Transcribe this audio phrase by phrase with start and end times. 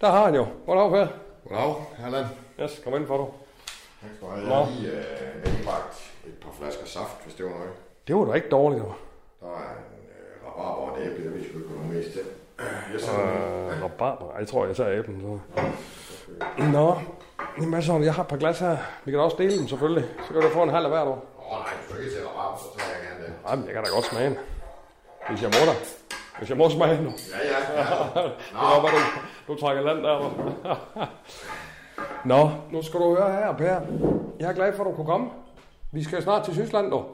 [0.00, 0.46] Der har han jo.
[0.66, 1.06] Goddag, Per.
[1.48, 1.74] Goddag,
[2.06, 2.24] Allan.
[2.60, 3.28] Yes, kom ind for du.
[4.02, 4.48] Tak skal du have.
[4.48, 4.54] Nå.
[4.54, 7.70] Jeg har lige øh, medbragt et par flasker saft, hvis det var noget.
[8.08, 8.92] Det var da ikke dårligt, jo.
[9.40, 12.20] Der er en øh, rabarber og et æble, der vi ikke noget mest til.
[12.92, 14.38] Jeg sender øh, rabarber.
[14.38, 15.20] Jeg tror, jeg tager æblen.
[15.56, 15.62] Så.
[16.58, 16.94] Nå,
[17.58, 18.76] jamen altså, jeg har et par glas her.
[19.04, 20.04] Vi kan da også dele dem, selvfølgelig.
[20.26, 21.24] Så kan du få en halv af hvert år.
[21.38, 23.32] Åh oh, nej, du skal ikke til rabarber, så tager jeg gerne det.
[23.46, 24.38] Ej, men jeg kan da godt smage den.
[25.28, 25.74] Hvis jeg må da.
[26.38, 27.12] Hvis jeg må smage nu.
[27.34, 27.84] Ja, ja, ja.
[28.58, 29.00] Det var bare, du,
[29.48, 30.18] du trækker land der.
[32.24, 33.80] Nå, nu skal du høre her, Per.
[34.40, 35.30] Jeg er glad for, at du kunne komme.
[35.92, 37.04] Vi skal snart til Tyskland, du.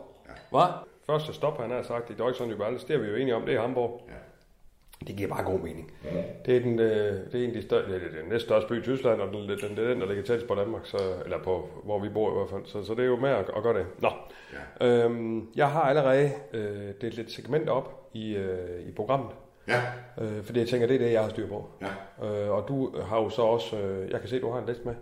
[0.50, 0.66] Hvad?
[1.06, 3.42] Første stop, han har sagt, i Deutschland über alles, det er vi jo enige om,
[3.42, 4.00] det er Hamburg.
[4.08, 4.14] Ja.
[5.06, 5.92] Det giver bare god mening.
[6.46, 8.68] Det er, den, øh, det er en af de større, det er den næste største
[8.68, 10.98] by i Tyskland, og den, den, det er den, der ligger tættest på Danmark, så,
[11.24, 12.66] eller på, hvor vi bor i hvert fald.
[12.66, 13.86] Så, så det er jo med at, at gøre det.
[13.98, 14.10] Nå.
[14.80, 14.86] Ja.
[14.86, 19.30] Øhm, jeg har allerede øh, delt et segment op i, øh, i programmet,
[19.68, 19.80] Ja,
[20.20, 21.68] øh, fordi jeg tænker, det er det, jeg har styr på.
[21.82, 22.26] ja.
[22.26, 24.82] Øh, og du har jo så også, øh, jeg kan se, du har en liste
[24.84, 24.94] med.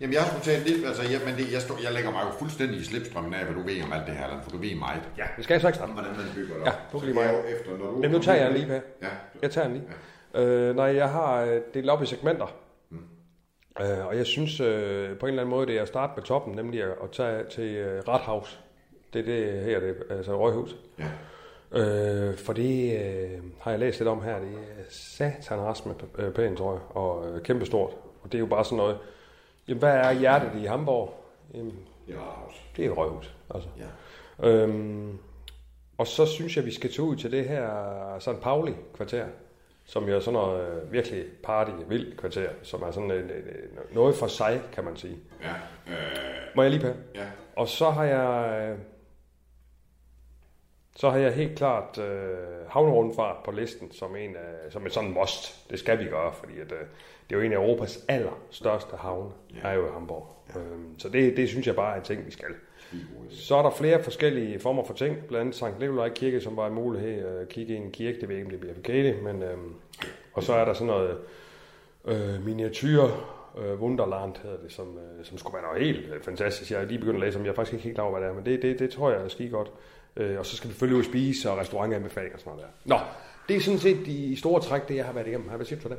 [0.00, 2.30] Jamen, jeg skulle tale lidt, altså, jeg, men det, jeg, stod, jeg lægger mig jo
[2.38, 5.02] fuldstændig i slipstrømmen af, hvad du ved om alt det her, for du ved meget.
[5.18, 5.92] Ja, det skal ikke starte.
[5.92, 7.52] Hvordan man bygger det Ja, du kan jeg mig.
[7.54, 7.96] efter, når du...
[8.02, 8.74] Jamen, nu tager jeg lige, Per.
[9.02, 9.08] Ja,
[9.42, 9.86] Jeg tager den lige.
[10.44, 12.54] Øh, nej, jeg har øh, delt op i segmenter.
[13.80, 16.24] Øh, og jeg synes øh, på en eller anden måde, det er at starte med
[16.24, 18.60] toppen, nemlig at, at tage til øh, Rathaus.
[19.12, 20.76] Det er det her, det altså Røghus.
[20.98, 21.04] ja.
[21.72, 24.38] Øh, for det øh, har jeg læst lidt om her.
[24.38, 27.90] Det er satan rast med øh, pænt, tror jeg, og øh, kæmpestort.
[28.22, 28.98] Og det er jo bare sådan noget.
[29.68, 31.14] Jamen, hvad er hjertet i Hamburg?
[31.54, 31.74] Jamen,
[32.06, 32.64] Det er Rathaus.
[32.76, 33.34] det er et røghus.
[33.54, 33.68] Altså.
[33.78, 34.48] Ja.
[34.48, 35.18] Øhm,
[35.98, 38.40] og så synes jeg, vi skal tage ud til det her St.
[38.42, 39.24] Pauli-kvarter,
[39.84, 43.94] som jo er sådan noget øh, virkelig party-vildt kvarter, som er sådan en, en, en,
[43.94, 45.16] noget for sig, kan man sige.
[45.42, 45.48] Ja.
[45.92, 45.96] Øh,
[46.56, 46.98] Må jeg lige på?
[47.14, 47.26] ja.
[47.56, 48.76] Og så har jeg...
[50.94, 52.36] øh, Så har jeg helt klart øh,
[52.68, 55.70] havnerundfart på listen som en af, som et sådan must.
[55.70, 56.78] Det skal vi gøre, fordi at, øh,
[57.30, 59.68] det er jo en af Europas allerstørste havne, Ja.
[59.68, 60.26] er jo i Hamburg.
[60.56, 62.46] Øhm, så det, det synes jeg bare er en ting, vi skal.
[63.30, 66.66] Så er der flere forskellige former for ting, blandt andet Sankt Nikolaj Kirke, som var
[66.66, 69.42] en mulighed at kigge i en kirke, det ved ikke, om det bliver forkert, men
[69.42, 69.74] øhm,
[70.32, 71.18] og så er der sådan noget
[72.04, 73.02] øh, miniatyr
[73.58, 76.70] øh, Wunderland hedder det, som, øh, som skulle være noget helt øh, fantastisk.
[76.70, 78.28] Jeg er lige begyndt at læse om, jeg er faktisk ikke helt klar over, hvad
[78.28, 79.72] det er, men det, det, det tror jeg er skide godt.
[80.16, 82.94] Øh, og så skal vi selvfølgelig ud og spise og restaurantanbefalinger og sådan noget der.
[82.94, 82.98] Nå,
[83.48, 85.48] det er sådan set de store træk, det jeg har været igennem.
[85.48, 85.98] Hvad siger du for det?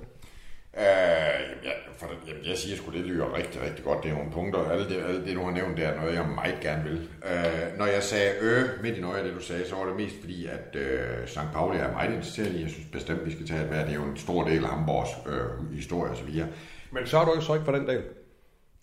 [0.78, 4.04] Øh, jamen, jeg, for, jamen, jeg siger sgu, det lyder rigtig, rigtig godt.
[4.04, 4.70] Det er nogle punkter.
[4.70, 7.10] Alt det, alt det du har nævnt, det er noget, jeg meget gerne vil.
[7.26, 9.96] Øh, når jeg sagde øh midt i noget af det, du sagde, så var det
[9.96, 11.40] mest fordi, at øh, St.
[11.54, 12.62] Pauli er meget interesseret i.
[12.62, 13.86] Jeg synes bestemt, vi skal tage et værd.
[13.86, 16.48] Det er jo en stor del af Hamburgs øh, historie og så videre.
[16.92, 18.04] Men så er du jo så ikke for den del.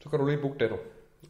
[0.02, 0.76] Så kan du lige booke det, du.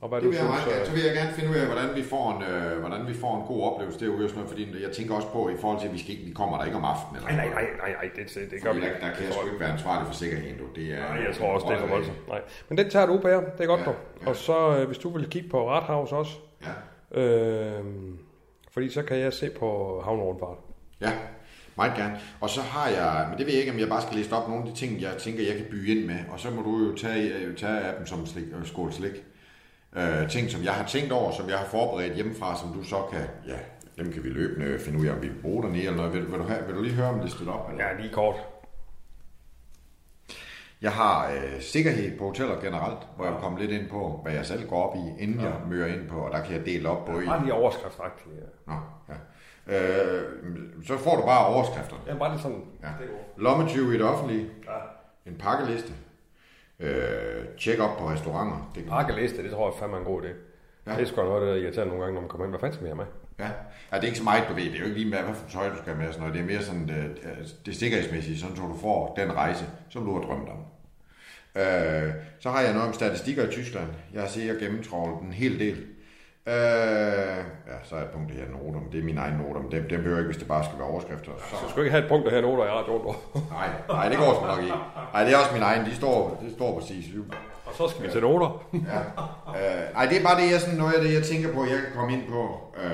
[0.01, 1.49] Og hvad Det du vil jeg synes, meget, gerne- øh, så vil jeg gerne finde
[1.51, 4.31] ud af, hvordan vi får en, øh, hvordan vi får en god oplevelse derude og
[4.31, 6.35] sådan noget, fordi jeg tænker også på, i forhold til, at vi, skal ikke, vi
[6.41, 7.17] kommer der ikke om aftenen.
[7.17, 9.01] Eller Nej, nej, nej, nej, nej, det, det, det gør vi der, ikke.
[9.07, 10.65] der kan jeg sgu ikke være ansvarlig for sikkerheden, du.
[10.79, 12.29] Det er, Nej, jeg tror også, det er for voldsomt.
[12.29, 12.41] Nej.
[12.69, 13.41] Men den tager du, Per.
[13.57, 13.91] Det er godt, Ja,
[14.23, 14.29] ja.
[14.31, 16.33] Og så, øh, hvis du vil kigge på Rathaus også,
[16.67, 17.85] Ja, øh,
[18.75, 20.57] fordi så kan jeg se på havnerundfart.
[21.01, 21.13] Ja,
[21.77, 22.21] meget gerne.
[22.41, 24.49] Og så har jeg, men det ved jeg ikke, om jeg bare skal læse op
[24.49, 26.17] nogle af de ting, jeg tænker, jeg kan byde ind med.
[26.33, 29.25] Og så må du jo tage, øh, tage af dem som slik, øh, skål slik.
[29.99, 33.03] Øh, ting, som jeg har tænkt over, som jeg har forberedt hjemmefra, som du så
[33.13, 33.59] kan, ja,
[34.03, 36.13] dem kan vi løbende finde ud af, om vi bruger dernede eller noget.
[36.13, 37.71] Vil, vil, du, have, vil du lige høre om listet op?
[37.71, 37.85] Eller?
[37.85, 38.37] Ja, lige kort.
[40.83, 44.47] Jeg har øh, sikkerhed på hoteller generelt, hvor jeg kommer lidt ind på, hvad jeg
[44.47, 47.05] selv går op i, inden jeg møder ind på, og der kan jeg dele op
[47.07, 47.27] både i...
[47.27, 48.29] Bare lige overskriftsagtigt.
[48.37, 48.73] Ja.
[48.73, 49.15] Nå, ja.
[49.67, 50.23] Øh,
[50.87, 52.03] så får du bare overskrifterne.
[52.07, 52.65] ja, bare lige sådan.
[52.83, 52.89] Ja.
[52.89, 53.09] Det.
[53.37, 54.49] Lommetyve i det offentlige.
[54.67, 55.31] Ja.
[55.31, 55.93] En pakkeliste.
[56.81, 58.71] Øh, check op på restauranter.
[58.75, 60.29] Det kan Pakkeliste, det tror jeg fandme er en god idé.
[60.87, 60.93] Ja.
[60.97, 62.53] Det er sgu noget, der irriterer nogle gange, når man kommer ind.
[62.53, 63.05] Hvad fanden skal vi have med?
[63.39, 63.51] Ja.
[63.93, 64.65] ja, det er ikke så meget, du ved.
[64.65, 66.13] Det er jo ikke lige med, hvad for tøj du skal have med.
[66.13, 66.35] Sådan noget.
[66.35, 70.15] Det er mere sådan, det, det sikkerhedsmæssige, sådan så du får den rejse, som du
[70.15, 70.59] har drømt om.
[71.63, 73.89] Øh, så har jeg noget om statistikker i Tyskland.
[74.15, 75.87] Jeg og gennemtrålet en hel del.
[76.53, 77.39] Øh,
[77.71, 79.83] ja, så er et punkt her noter, men det er mine egne noter, men dem,
[79.93, 81.33] dem behøver jeg ikke, hvis det bare skal være overskrifter.
[81.51, 83.17] Så, Så skal ikke have et punkt, der her noter i radioen, dog.
[83.59, 84.79] nej, nej, det går sgu nok ikke.
[85.15, 87.05] Nej, det er også mine egne, de står, det står præcis.
[87.67, 88.51] Og så skal vi til noter.
[88.73, 89.01] Ja.
[89.59, 91.79] Øh, nej, det er bare det, jeg, sådan noget af det, jeg tænker på, jeg
[91.85, 92.43] kan komme ind på.
[92.83, 92.91] Øh,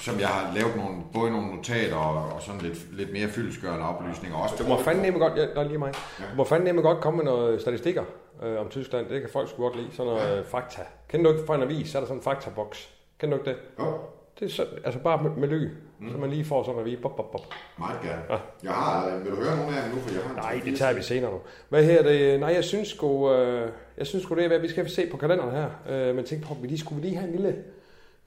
[0.00, 3.88] som jeg har lavet nogle, både nogle notater og, og sådan lidt, lidt mere fyldesgørende
[3.88, 4.36] oplysninger.
[4.38, 5.92] Også Du må fandme godt, ja, der er lige mig.
[6.18, 8.02] Du må fandme godt komme med noget statistikker
[8.42, 9.08] øh, om Tyskland.
[9.08, 9.88] Det kan folk sgu godt lide.
[9.92, 10.82] Sådan noget øh, fakta.
[11.08, 12.90] Kender du ikke fra en avis, så er der sådan en faktaboks.
[13.18, 13.84] Kender du ikke det?
[13.84, 13.98] Jo,
[14.40, 15.68] Det er så, altså bare med, med ly,
[15.98, 16.12] mm.
[16.12, 16.98] så man lige får sådan en avis.
[17.02, 17.40] Bop, bop, bop.
[17.78, 18.22] meget gerne.
[18.30, 18.36] Ja.
[18.62, 20.78] Jeg har, øh, vil du høre nogle af dem nu, for jeg har Nej, det
[20.78, 21.38] tager vi senere nu.
[21.68, 22.40] Hvad her det?
[22.40, 25.16] Nej, jeg synes sgu, øh, jeg synes sgu det er, hvad vi skal se på
[25.16, 25.70] kalenderen her.
[25.90, 27.52] Øh, men tænk på, vi lige skulle vi lige have en lille,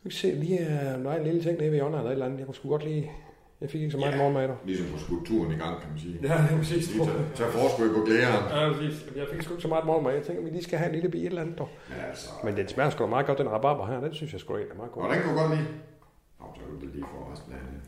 [0.03, 2.25] vi kan se lige, øh, nej, en lille ting nede ved Jonna eller et eller
[2.25, 2.37] andet.
[2.37, 3.11] Jeg kunne sgu godt lige,
[3.61, 4.17] jeg fik ikke så meget Ja.
[4.17, 4.55] morgenmad der.
[4.65, 6.19] Ligesom på skulpturen i gang, kan man sige.
[6.21, 6.91] Ja, det er præcis.
[6.93, 8.43] Lige tage, tage forskud på glæren.
[8.49, 9.05] Ja, præcis.
[9.15, 10.13] Jeg fik sgu ikke så meget morgenmad.
[10.13, 11.57] Jeg tænker, vi lige skal have en lille bi et eller andet.
[11.59, 11.69] Dog.
[11.89, 12.29] Ja, altså.
[12.43, 13.99] Men den smager sgu da meget godt, den rabarber her.
[13.99, 15.03] Den synes jeg sgu egentlig er meget god.
[15.03, 15.67] Og den kunne godt lide.
[16.39, 17.79] Nå, så vil du lige få resten af det.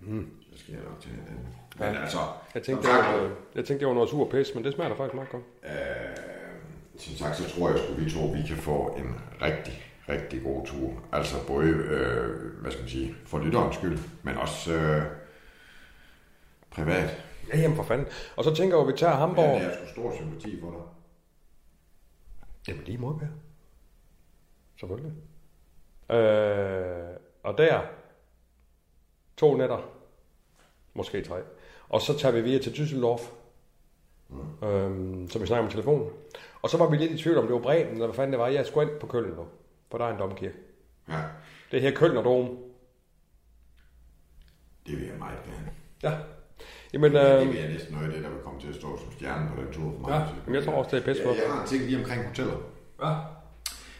[0.00, 0.30] Mm.
[0.52, 1.20] Så skal jeg nok til den.
[1.78, 2.00] Men Ja.
[2.00, 2.18] altså,
[2.54, 4.94] Jeg tænkte, det var, jeg tænkte, det var noget sur pis, men det smager da
[4.94, 5.42] faktisk meget godt.
[5.64, 5.70] øh,
[6.98, 10.66] som sagt, så tror jeg, at vi to vi kan få en rigtig, rigtig god
[10.66, 10.92] tur.
[11.12, 15.02] Altså både, øh, hvad skal man sige, for lytterens skyld, men også øh,
[16.70, 17.22] privat.
[17.52, 18.06] Ja, jamen for fanden.
[18.36, 19.48] Og så tænker jeg, at vi tager Hamburg.
[19.48, 20.80] Men jeg har stor sympati for dig.
[22.68, 23.28] Jamen lige måde med.
[24.80, 25.12] Selvfølgelig.
[26.10, 27.80] Øh, og der,
[29.36, 29.90] to nætter,
[30.94, 31.40] måske tre.
[31.88, 33.30] Og så tager vi videre til Düsseldorf,
[34.28, 34.68] mm.
[34.68, 36.10] øhm, som vi snakker om telefonen.
[36.62, 38.40] Og så var vi lidt i tvivl om, det var Bremen, eller hvad fanden det
[38.40, 38.48] var.
[38.48, 39.46] Jeg skulle ind på Køln nu,
[39.90, 40.56] for der er en domkirke.
[41.08, 41.22] Ja,
[41.70, 42.58] Det her Køln og Dom.
[44.86, 45.70] det vil jeg meget gerne.
[46.02, 46.18] Ja.
[46.92, 48.98] Jamen, Det øh, vil jeg næsten noget af det, der vil komme til at stå
[48.98, 50.10] som stjerne på den tur for mig.
[50.10, 51.38] ja, men jeg tror også, det er pisse jeg, godt.
[51.38, 52.56] jeg har en ting lige omkring hoteller.
[53.02, 53.14] Ja.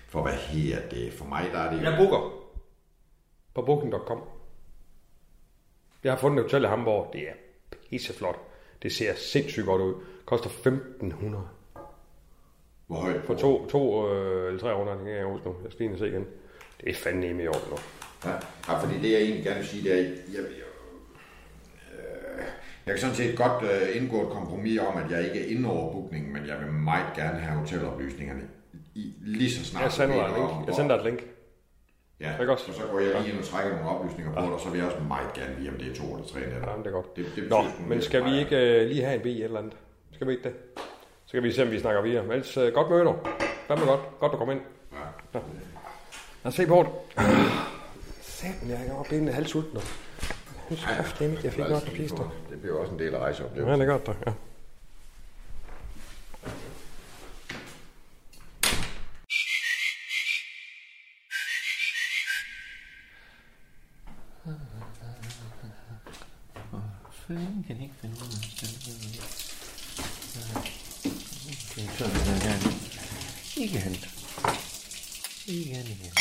[0.08, 1.12] For hvad her det?
[1.12, 1.82] For mig der er det.
[1.82, 2.30] Jeg booker
[3.54, 4.22] på booking.com.
[6.04, 7.10] Jeg har fundet et hotel i Hamburg.
[7.12, 7.32] Det er
[7.90, 8.36] pisseflot.
[8.82, 9.94] Det ser sindssygt godt ud.
[10.24, 11.48] Koster 1500
[12.86, 13.20] Hvor højt?
[13.24, 15.52] for to, to øh, eller tre overnatninger i Oslo.
[15.64, 16.26] Jeg skal lige se igen.
[16.80, 17.76] Det er fandme i orden nu.
[18.24, 18.30] Ja,
[18.68, 20.04] ja, fordi det jeg egentlig gerne vil sige, det er, jeg,
[20.34, 20.40] jeg,
[21.92, 22.44] øh,
[22.86, 25.70] jeg kan sådan set godt øh, indgå et kompromis om, at jeg ikke er inde
[25.70, 28.42] over bookningen, men jeg vil meget gerne have hoteloplysningerne
[28.94, 29.82] i, lige så snart.
[29.82, 30.50] Jeg sender dig et link.
[30.50, 31.24] om, Jeg sender dig et link.
[32.20, 32.64] Ja, Ikke også?
[32.68, 34.78] og så går jeg lige ind og trækker nogle oplysninger på det, og så vil
[34.78, 36.70] jeg også meget gerne vide, om det er to eller tre nætter.
[36.70, 37.16] Ja, men det er godt.
[37.16, 39.58] Det, det Nå, betyder sgu men skal vi ikke øh, lige have en bil eller
[39.58, 39.76] andet?
[40.12, 40.54] Skal vi ikke det?
[41.26, 42.22] Så kan vi se, om vi snakker videre.
[42.22, 43.14] Men ellers, øh, godt møde dig.
[43.68, 44.00] Fandme godt.
[44.20, 44.60] Godt, du kom ind.
[44.92, 44.98] Ja.
[45.34, 45.42] Lad
[46.44, 46.90] os se på det.
[48.22, 49.80] Satan, jeg er oppe inden halv sulten nu.
[50.70, 50.78] Jeg
[51.16, 52.30] synes jeg fik nok at der.
[52.50, 53.80] Det bliver også en del af Ja, rejseoplevelsen.
[53.80, 54.12] det er godt, da.
[54.26, 54.32] Ja.
[67.26, 69.20] Fanden kan ikke finde ud af at stille det.
[71.70, 72.72] Okay, så er det der igen.
[73.56, 73.96] Igen.
[75.46, 76.12] Igen, igen, igen.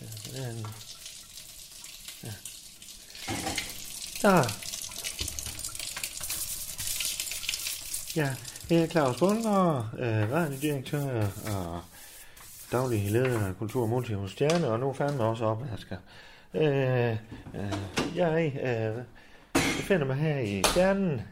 [0.00, 0.66] Ja, sådan.
[2.24, 2.32] Ja.
[4.22, 4.44] Der.
[8.16, 8.34] Ja,
[8.70, 11.20] jeg er Claus Bundgaard, øh, radiodirektør
[11.56, 11.80] og
[12.72, 15.96] daglig leder af Kultur og Multi hos Stjerne, og nu fandme også opvasker.
[16.54, 17.10] Øh,
[17.54, 17.72] øh,
[18.16, 19.04] jeg øh,
[19.54, 21.22] befinder mig her i Stjernen,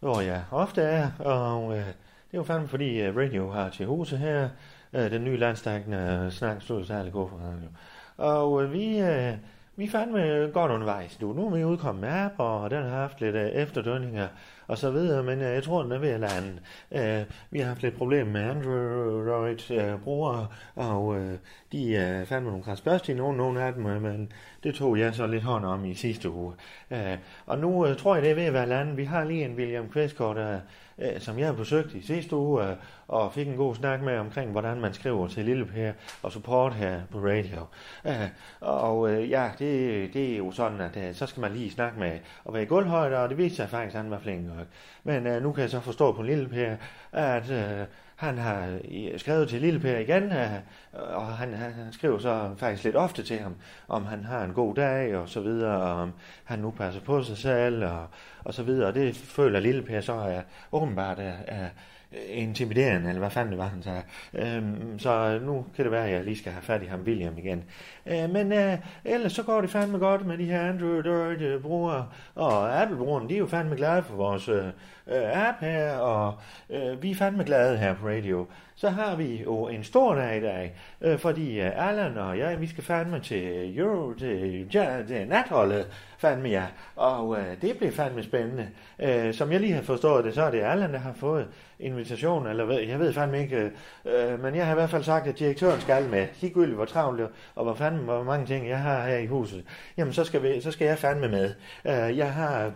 [0.00, 3.86] hvor jeg ofte er, og øh, det er jo fandme fordi øh, Radio har til
[3.86, 4.48] huse her,
[4.92, 7.68] øh, den nye landstækkende snak stod særlig god for radio.
[8.16, 9.32] Og øh, vi, øh,
[9.76, 11.32] vi er fandme godt undervejs nu.
[11.32, 14.28] Nu er vi udkommet med app, og den har haft lidt øh, efterdønninger
[14.66, 16.58] og så videre, men øh, jeg tror, den er ved at lande.
[16.92, 20.46] Øh, vi har haft lidt problemer med Android-brugere,
[20.78, 21.38] øh, og øh,
[21.72, 24.32] de er øh, fandme nogle kransbørstige, nogle, nogle af dem, øh, men
[24.62, 26.52] det tog jeg så lidt hånd om i sidste uge.
[26.90, 28.96] Øh, og nu øh, tror jeg, det er ved at være landet.
[28.96, 30.60] Vi har lige en William Questgaard,
[30.98, 32.76] øh, som jeg har besøgt i sidste uge, øh,
[33.08, 35.92] og fik en god snak med omkring, hvordan man skriver til Lille Per
[36.22, 37.66] og support her på radio.
[38.06, 38.28] Øh,
[38.60, 41.98] og øh, ja, det, det er jo sådan, at øh, så skal man lige snakke
[41.98, 44.66] med og være i gulvhøjde, og det viste sig faktisk, at han var flink nok.
[45.04, 46.76] Men øh, nu kan jeg så forstå på Lille Per,
[47.12, 47.86] at øh,
[48.16, 50.50] han har øh, skrevet til Lille Per igen, øh,
[50.92, 53.54] og han, han, han skriver så faktisk lidt ofte til ham,
[53.88, 56.12] om han har en god dag og så videre, og om
[56.44, 58.06] han nu passer på sig selv og,
[58.44, 58.88] og så videre.
[58.88, 61.68] Og det føler Lille Per så er åbenbart er, er
[62.16, 64.02] Øh, intimiderende, eller hvad fanden det var, han sagde.
[64.34, 67.38] Øhm, så nu kan det være, at jeg lige skal have fat i ham William
[67.38, 67.64] igen.
[68.06, 73.28] Øh, men øh, ellers så går det fandme godt med de her Android-brugere, og Apple-brugerne,
[73.28, 74.66] de er jo fandme glade for vores øh,
[75.06, 76.34] øh app her, og
[76.70, 78.46] øh, vi er fandme glade her på Radio,
[78.76, 82.60] så har vi jo en stor dag i dag, øh, fordi øh, Allan og jeg,
[82.60, 85.86] vi skal fandme til Euro, til, ja, til natholdet,
[86.18, 86.64] fandme ja,
[86.96, 88.68] og øh, det bliver fandme spændende.
[88.98, 91.48] Øh, som jeg lige har forstået det, så er det Allan, der har fået
[91.80, 95.02] invitation, eller ved, jeg ved fandme ikke, øh, øh, men jeg har i hvert fald
[95.02, 98.78] sagt, at direktøren skal med, ligegyldigt hvor travlt og hvor fandme hvor mange ting jeg
[98.78, 99.64] har her i huset,
[99.96, 101.54] jamen så skal, vi, så skal jeg fandme med.
[101.84, 102.72] Øh, jeg har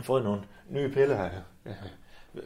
[0.00, 1.30] fået nogle nye piller her.
[1.66, 1.72] Ja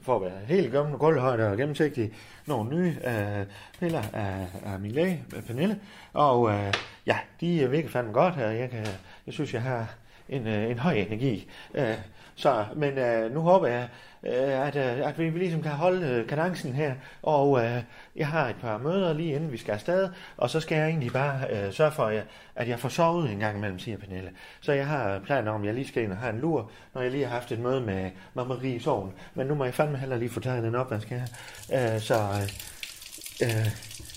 [0.02, 2.12] for at være helt gammel, gulvhøjde og gennemsigtig,
[2.46, 3.46] nogle nye øh,
[3.80, 5.80] piller af, af min læge, Pernille.
[6.12, 6.74] Og øh,
[7.06, 8.50] ja, de virker fandme godt her.
[8.50, 8.86] Jeg, kan,
[9.26, 9.94] jeg synes, jeg har
[10.28, 11.50] en, øh, en høj energi.
[11.74, 11.94] Øh,
[12.40, 13.88] så, men øh, nu håber jeg,
[14.22, 16.94] øh, at, øh, at vi ligesom kan holde øh, kadencen her.
[17.22, 17.82] Og øh,
[18.16, 21.12] jeg har et par møder lige inden vi skal afsted, og så skal jeg egentlig
[21.12, 22.12] bare øh, sørge for,
[22.56, 24.30] at jeg får sovet en gang imellem, siger Pernille.
[24.60, 27.02] Så jeg har planer om, at jeg lige skal ind og have en lur, når
[27.02, 29.12] jeg lige har haft et møde med, med Marie i soven.
[29.34, 31.22] Men nu må jeg fandme heller lige få taget den op, hvad skal
[31.70, 31.94] jeg.
[31.94, 32.14] Øh, så
[33.42, 33.66] øh, øh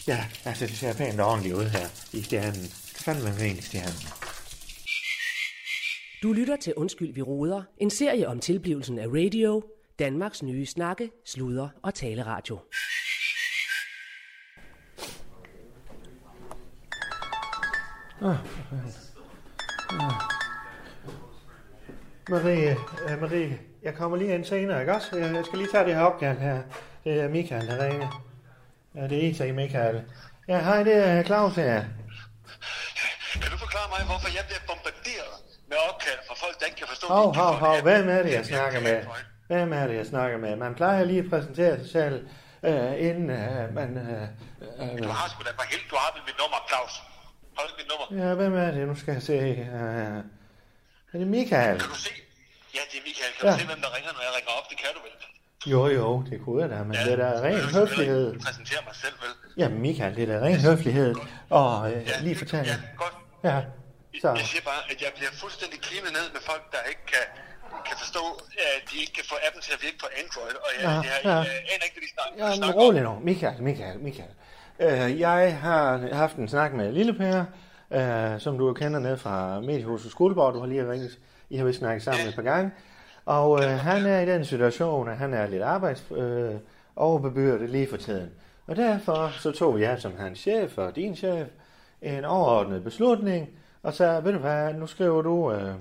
[0.08, 2.62] ja, altså det ser pænt og ordentligt ud her i stjernen.
[2.64, 4.33] Det fandme rent i stjernen.
[6.24, 9.64] Du lytter til Undskyld, vi roder, en serie om tilblivelsen af radio,
[10.00, 12.60] Danmarks nye snakke, sludder og taleradio.
[18.22, 18.38] Ah, ah.
[22.30, 25.18] Marie, uh, Marie, jeg kommer lige ind senere, ikke også?
[25.18, 26.64] Jeg, jeg skal lige tage det her opkald her.
[27.04, 28.26] Det er Michael, der ringer.
[28.96, 30.04] Ja, det er IT Michael.
[30.48, 31.84] Ja, hej, det er Claus her.
[33.34, 36.88] Kan du forklare mig, hvorfor jeg bliver bombarderet med opkald fra folk, der ikke kan
[36.88, 37.08] forstå...
[37.08, 38.98] Hov, hov, hov, hvem er det, jeg snakker med?
[39.48, 40.56] Hvem er det, jeg snakker med?
[40.56, 42.28] Man plejer lige at præsentere sig selv,
[42.64, 43.90] øh, inden øh, man...
[43.98, 44.22] Øh,
[44.82, 46.94] øh, du har sgu da for helt, du har mit nummer, Claus.
[47.58, 48.28] Har du mit nummer?
[48.28, 48.88] Ja, hvem er det?
[48.88, 49.34] Nu skal jeg se.
[49.34, 50.18] Øh,
[51.14, 51.80] er det Michael?
[51.80, 52.14] Kan du se?
[52.76, 53.32] Ja, det er Michael.
[53.40, 53.54] Kan ja.
[53.54, 54.66] du se, hvem der ringer, når jeg ringer op?
[54.70, 55.12] Det kan du vel?
[55.66, 58.32] Jo, jo, det kunne jeg da, men ja, det er da ren høflighed.
[58.32, 59.30] Jeg præsentere mig selv, vel?
[59.58, 61.16] Ja, Michael, det er da ren høflighed.
[61.50, 62.72] Og øh, ja, lige fortælle.
[62.72, 63.14] Ja, godt.
[63.44, 63.62] Ja,
[64.22, 64.30] så.
[64.42, 67.26] Jeg siger bare, at jeg bliver fuldstændig klimet ned med folk, der ikke kan,
[67.88, 68.24] kan forstå,
[68.76, 70.56] at de ikke kan få appen til at virke på Android.
[70.66, 73.14] Og jeg, ja, jeg, jeg, jeg aner ikke, hvad de snakker, ja, snakker rolig nu.
[73.30, 74.34] Michael, Michael, Michael.
[74.80, 77.46] Uh, jeg har haft en snak med Lille Per,
[77.98, 80.54] uh, som du kender ned fra Mediehuset Skoleborg.
[80.54, 81.20] Du har lige ringet.
[81.50, 82.30] I har vist snakket sammen ja.
[82.30, 82.72] et par gange.
[83.26, 86.56] Og uh, han er i den situation, at han er lidt arbejds uh,
[86.96, 88.32] overbebyrdet lige for tiden.
[88.68, 91.48] Og derfor så tog jeg som hans chef og din chef
[92.02, 93.50] en overordnet beslutning,
[93.84, 95.74] og så, ved du hvad, nu skriver du, øh,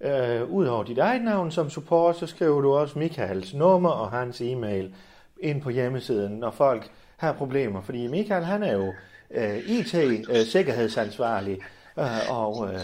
[0.00, 4.10] øh, ud over dit eget navn som support, så skriver du også Michaels nummer og
[4.10, 4.94] hans e-mail
[5.40, 7.82] ind på hjemmesiden, når folk har problemer.
[7.82, 8.94] Fordi Michael, han er jo
[9.30, 11.58] øh, IT-sikkerhedsansvarlig,
[11.98, 12.80] øh, og øh,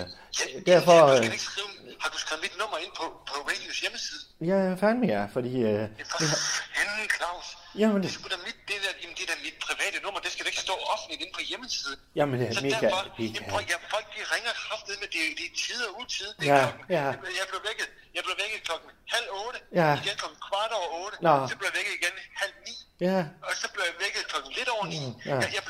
[0.66, 1.16] derfor...
[1.16, 1.24] Øh,
[2.04, 4.22] har du skrevet mit nummer ind på, på Radios hjemmeside?
[4.50, 5.52] Ja, fandme ja, fordi...
[5.70, 6.18] Øh, for
[6.76, 7.46] fanden, Claus.
[7.82, 10.42] Jamen, det, det, er mit, det, der, jamen, det er mit private nummer, det skal
[10.44, 11.98] da ikke stå offentligt inde på hjemmesiden.
[12.18, 12.82] Jamen, det er Michael.
[12.82, 16.30] Derfor, jamen, prøv, ja, folk de ringer kraftet med, det, det er tid og utid.
[16.38, 17.04] Det ja, klokken, ja.
[17.40, 19.88] Jeg blev vækket, jeg blev vækket klokken halv otte, ja.
[20.02, 21.34] igen klokken kvart over otte, Nå.
[21.50, 23.18] så blev jeg vækket igen halv ni, ja.
[23.48, 25.02] og så blev jeg vækket klokken lidt over ni.
[25.06, 25.34] Mm, ja.
[25.34, 25.62] jeg, jeg,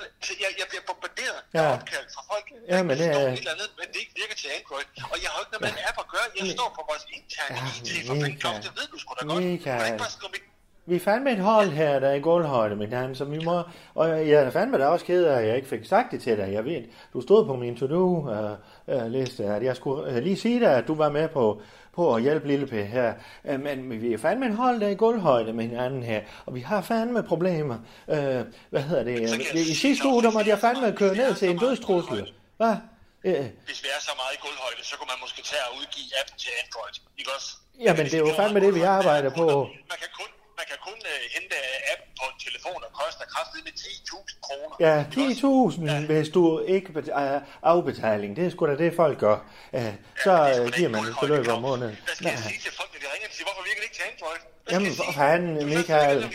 [0.44, 1.62] jeg, jeg bliver bombarderet ja.
[1.62, 3.26] af opkald fra folk, ja, men det er...
[3.28, 4.86] et eller andet, men det ikke virker til Android.
[5.12, 6.26] Og jeg har ikke noget med en app at gøre.
[6.38, 8.56] Jeg står på vores interne Ja, IT for Michael.
[8.66, 9.44] det ved du sgu da godt.
[9.44, 10.44] Ikke bare skrive mit
[10.86, 13.62] Vi er fandme et hold her, der er i gulvhøjde, min han, så vi må...
[13.94, 16.36] Og jeg er fandme da også ked af, at jeg ikke fik sagt det til
[16.38, 16.52] dig.
[16.52, 20.86] Jeg ved, du stod på min to-do-liste, at jeg skulle øh, lige sige dig, at
[20.86, 21.62] du var med på,
[21.94, 23.14] på at hjælpe Lille P her.
[23.44, 26.54] Øh, Men vi er fandme et hold, der er i gulvhøjde med hinanden her, og
[26.54, 27.78] vi har fandme problemer.
[28.08, 29.54] Øh, hvad hedder det?
[29.54, 32.32] I sidste uge, der måtte jeg fandme køre ned til en dødstrussel.
[32.56, 32.76] Hvad?
[33.24, 36.08] Øh, Hvis vi er så meget i gulvhøjde, så kunne man måske tage og udgive
[36.20, 36.94] appen til Android.
[37.18, 37.50] Ikke også?
[37.86, 39.46] Jamen, det er jo fandme det, vi arbejder på.
[39.92, 40.30] Man kan kun,
[40.60, 41.56] man kan kun uh, hente
[41.92, 44.74] appen på en telefon, der koster kraftigt med 10.000 kroner.
[44.86, 46.06] Ja, 10.000, ja.
[46.06, 46.42] hvis du
[46.76, 48.36] ikke bet- uh, afbetaling.
[48.36, 49.36] Det er sgu da det, folk gør.
[49.72, 49.80] Uh,
[50.24, 51.96] så ja, uh, giver man et beløb om måneden.
[52.04, 53.96] Hvad skal jeg sige til folk, når de ringer og siger, hvorfor virker det ikke
[54.00, 54.40] til Android?
[54.70, 56.32] Jamen, for fanden, Michael.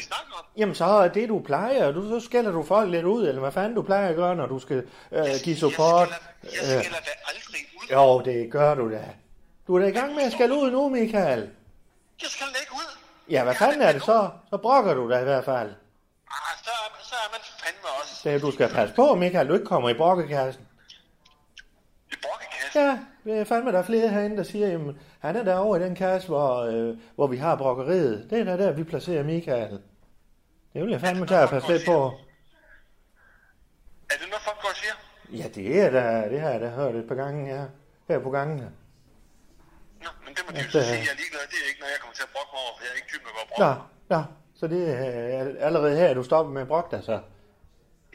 [0.57, 1.91] Jamen, så er det, du plejer.
[1.91, 4.45] Du, så skælder du folk lidt ud, eller hvad fanden du plejer at gøre, når
[4.45, 6.09] du skal uh, give support.
[6.09, 7.87] Jeg Øh, skælder, jeg skælder da aldrig ud.
[7.91, 9.03] jo, det gør du da.
[9.67, 11.49] Du er da i gang med at skælde ud nu, Michael.
[12.21, 12.98] Jeg skal ikke ud.
[13.29, 14.29] Ja, hvad fanden er det så?
[14.49, 15.69] Så brokker du da i hvert fald.
[15.69, 19.53] Ah, så, er, så er man fandme også Det, du skal passe på, Michael, du
[19.53, 20.63] ikke kommer i brokkekassen.
[22.11, 22.81] i brokkekassen.
[22.81, 25.83] Ja, det er fandme, der er flere herinde, der siger, jamen, han er derovre i
[25.83, 28.27] den kasse, hvor, øh, hvor vi har brokkeriet.
[28.29, 29.79] Det er der, der vi placerer Michael.
[30.73, 32.05] Det vil jeg fandme tage at passe lidt på.
[34.11, 34.93] Er det noget, folk går og siger?
[35.43, 37.65] Ja, det er da, det har jeg da hørt et par gange her,
[38.07, 38.71] her på gangene.
[40.05, 41.41] Nå, men det må de Ja, jo så det- sige, jeg er ligeglad.
[41.51, 43.09] Det er ikke noget, jeg kommer til at brokke mig over, for jeg er ikke
[43.13, 43.87] typen, der går og brokke.
[44.13, 44.19] nå,
[44.59, 47.17] Så det er allerede her, du stopper med at brokke dig så.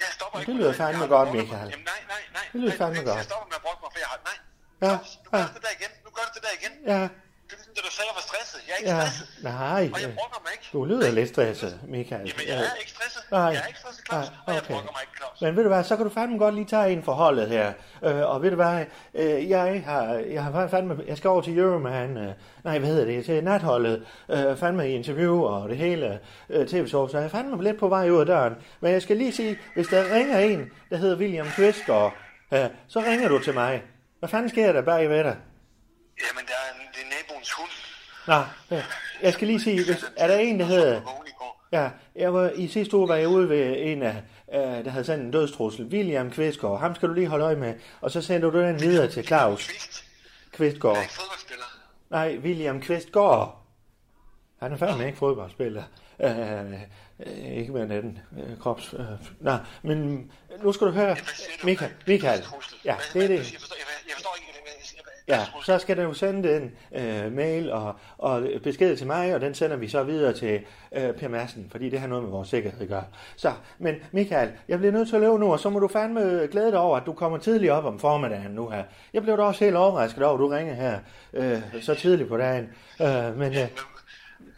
[0.02, 0.58] Jeg stopper Det ikke.
[0.58, 1.28] lyder med fandme godt.
[1.36, 1.68] Michael.
[1.74, 2.46] Jamen nej, nej, nej.
[2.52, 3.16] Det lyder fandme godt.
[3.20, 4.18] Jeg stopper med at brokke mig, for jeg har...
[4.30, 4.38] Nej.
[4.88, 5.44] Ja, Nu gør ja.
[5.48, 5.92] du det der igen.
[6.04, 6.72] Nu gør du det der igen.
[6.92, 7.10] Ja, Det
[7.76, 8.60] da du sagde, jeg var stresset.
[8.68, 9.00] Jeg er ikke ja.
[9.00, 9.26] stresset.
[9.42, 10.66] Nej, Og jeg brokker mig ikke.
[10.72, 12.20] du lyder lidt stresset, Michael.
[12.28, 13.22] Jamen, jeg er ikke stresset.
[13.30, 13.40] Nej.
[13.40, 14.26] Jeg er ikke stresset, Claus.
[14.26, 14.72] Nej, Og jeg okay.
[14.72, 15.40] brokker mig ikke, Claus.
[15.40, 17.72] Men ved du hvad, så kan du fandme godt lige tage en forholdet her.
[18.04, 21.58] Øh, og ved du hvad, øh, jeg har, jeg har fandme, jeg skal over til
[21.58, 22.32] Euroman, øh,
[22.64, 27.08] nej, hvad hedder det, til natholdet, øh, fandme i interview og det hele øh, tv-show,
[27.08, 28.54] så jeg er fandme lidt på vej ud af døren.
[28.80, 32.14] Men jeg skal lige sige, hvis der ringer en, der hedder William Kvistgaard,
[32.52, 33.82] øh, så ringer du til mig.
[34.18, 35.36] Hvad fanden sker der bag ved dig?
[36.24, 36.93] Jamen, der er, en,
[37.44, 37.70] naboens hund.
[38.26, 38.84] Nå, øh,
[39.22, 41.00] jeg skal lige sige, hvis, er der en, der hedder...
[41.72, 44.22] Ja, jeg var, i sidste uge var jeg ude ved en af,
[44.54, 46.80] øh, der havde sendt en dødstrussel, William Kvistgaard.
[46.80, 47.74] Ham skal du lige holde øje med.
[48.00, 50.04] Og så sender du den videre til Claus Kvist.
[50.52, 50.96] Kvistgaard.
[52.10, 53.62] Nej, William Kvistgaard.
[54.60, 55.82] Han er fandme ikke fodboldspiller.
[56.20, 56.72] Øh,
[57.26, 58.94] øh, ikke med den øh, krops...
[58.98, 59.04] Øh,
[59.40, 60.30] nej, men
[60.62, 61.16] nu skal du høre?
[61.64, 62.42] Michael, Michael.
[62.84, 63.36] Ja, det er det.
[63.36, 63.76] Jeg forstår,
[64.36, 64.54] ikke,
[65.28, 69.54] Ja, så skal du sende den øh, mail og, og besked til mig, og den
[69.54, 70.60] sender vi så videre til
[70.92, 73.04] øh, Per Madsen, fordi det har noget med vores sikkerhed at gøre.
[73.36, 76.48] Så, men Michael, jeg bliver nødt til at løbe nu, og så må du fandme
[76.50, 78.82] glæde dig over, at du kommer tidligt op om formiddagen nu her.
[79.12, 80.98] Jeg blev da også helt overrasket over, at du ringer her
[81.32, 82.68] øh, så tidligt på dagen.
[83.02, 83.68] Øh, men øh, Men,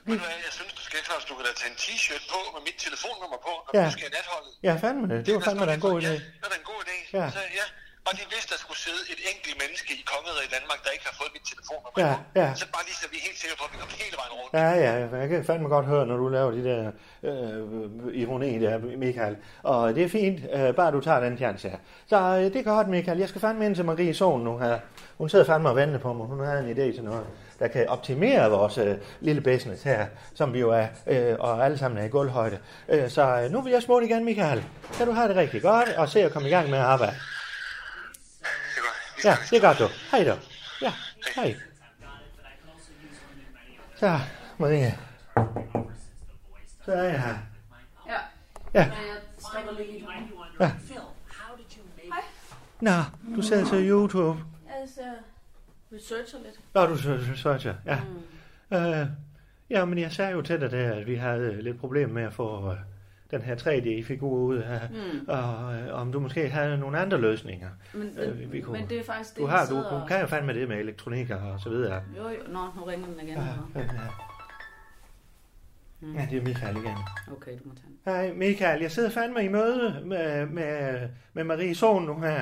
[0.06, 2.38] ved du hvad, jeg synes, du skal, Claus, du kan da tage en t-shirt på
[2.54, 3.84] med mit telefonnummer på, når Ja.
[3.86, 4.52] du skal i natholdet.
[4.68, 5.18] ja, fandme det.
[5.26, 6.14] Det var fandme da en god idé.
[6.16, 6.96] Ja, det er da en god idé.
[7.18, 7.26] Ja.
[7.36, 7.66] Så, ja.
[8.08, 11.06] Og lige hvis der skulle sidde et enkelt menneske i kongeriget i Danmark, der ikke
[11.10, 12.48] har fået mit telefonnummer, Ja, endnu, ja.
[12.62, 14.52] så bare lige så vi er helt sikre på, at vi kommer hele vejen rundt.
[14.62, 16.80] Ja, ja, jeg kan fandme godt høre, når du laver de der
[17.28, 19.36] øh, ironi der, Michael.
[19.62, 21.78] Og det er fint, øh, bare du tager den chance her.
[22.12, 23.18] Så øh, det er godt, Michael.
[23.18, 24.78] Jeg skal fandme ind til Marie Sohn nu her.
[25.18, 26.26] Hun sidder fandme og venter på mig.
[26.26, 27.26] Hun har en idé til noget,
[27.58, 31.78] der kan optimere vores øh, lille business her, som vi jo er, øh, og alle
[31.78, 32.58] sammen er i gulvhøjde.
[32.88, 34.64] Øh, så øh, nu vil jeg smutte igen, Michael.
[34.92, 37.12] Kan du have det rigtig godt, og se at komme i gang med at arbejde.
[37.12, 38.46] Det
[38.76, 39.24] er godt.
[39.24, 39.88] Ja, det er godt du.
[40.10, 40.34] Hej då.
[40.82, 40.92] Ja,
[41.36, 41.54] hej.
[43.96, 44.18] Så,
[44.58, 44.98] Marie.
[46.84, 47.36] Så er jeg her.
[48.08, 48.18] Ja.
[48.74, 48.90] Ja.
[50.60, 50.72] Ja.
[52.80, 52.90] Nå,
[53.36, 54.38] du sidder til YouTube.
[54.86, 55.02] Ser
[55.92, 56.54] researcher lidt.
[56.74, 56.96] Nå, du
[57.36, 58.00] så, ja.
[58.70, 58.76] Mm.
[58.76, 59.06] Øh,
[59.70, 62.22] ja, men jeg sagde jo til dig der, at vi havde øh, lidt problem med
[62.22, 62.76] at få øh,
[63.30, 65.28] den her 3D-figur ud af, Mm.
[65.28, 67.70] og øh, om du måske havde nogle andre løsninger.
[67.92, 70.08] Men, Øh, men, vi kunne- men det er faktisk det, Du, har, du, du og-
[70.08, 72.02] kan jo fandme det med elektronik og så videre.
[72.16, 72.36] Jo, jo.
[72.48, 73.38] Nå, nu ringer den igen.
[73.38, 73.42] Ja,
[76.00, 76.14] Mm.
[76.16, 76.96] ja, det er Michael igen.
[77.36, 77.98] Okay, du må tage den.
[78.04, 82.32] Hej Michael, jeg sidder fandme i møde med, med, med Marie Sohn nu her.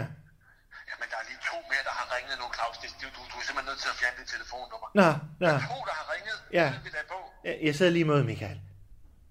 [0.90, 2.76] Jamen, der er lige to mere, der har ringet nu, Claus.
[2.82, 4.88] Det, du, du, du er simpelthen nødt til at fjerne dit telefonnummer.
[5.00, 5.08] Nå,
[5.44, 6.36] nå, To, der har ringet.
[6.58, 6.68] Ja.
[6.84, 8.60] Det er jeg, jeg sidder lige møde Michael.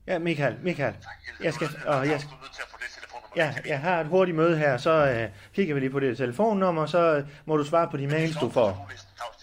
[0.08, 0.96] Ja, Michael, Michael.
[1.44, 3.36] Jeg skal, og jeg, er nødt til at få det telefonnummer.
[3.36, 6.86] ja, jeg har et hurtigt møde her, så øh, kigger vi lige på det telefonnummer,
[6.86, 8.92] så øh, må du svare på de mails, du får.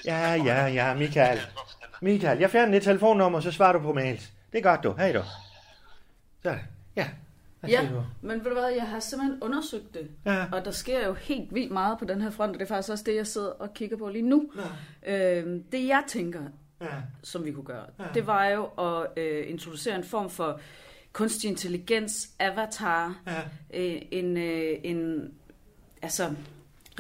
[0.05, 1.41] Ja, ja, ja, Michael.
[2.01, 4.33] Michael, jeg fjerner dit telefonnummer, så svarer du på mails.
[4.53, 4.93] Det er godt, du.
[4.93, 5.23] Hej du.
[6.43, 6.59] Så,
[6.97, 7.09] ja.
[7.61, 8.03] Hvad Ja, du?
[8.23, 10.11] men ved du hvad, jeg har simpelthen undersøgt det.
[10.27, 10.45] Ja.
[10.53, 12.91] Og der sker jo helt vildt meget på den her front, og det er faktisk
[12.93, 14.51] også det, jeg sidder og kigger på lige nu.
[15.07, 16.41] Øhm, det jeg tænker,
[16.81, 16.87] Ja.
[17.23, 20.61] som vi kunne gøre, det var jo at øh, introducere en form for
[21.13, 23.41] kunstig intelligens, avatar, Ja.
[23.75, 25.31] øh, en, øh, en
[26.03, 26.35] altså,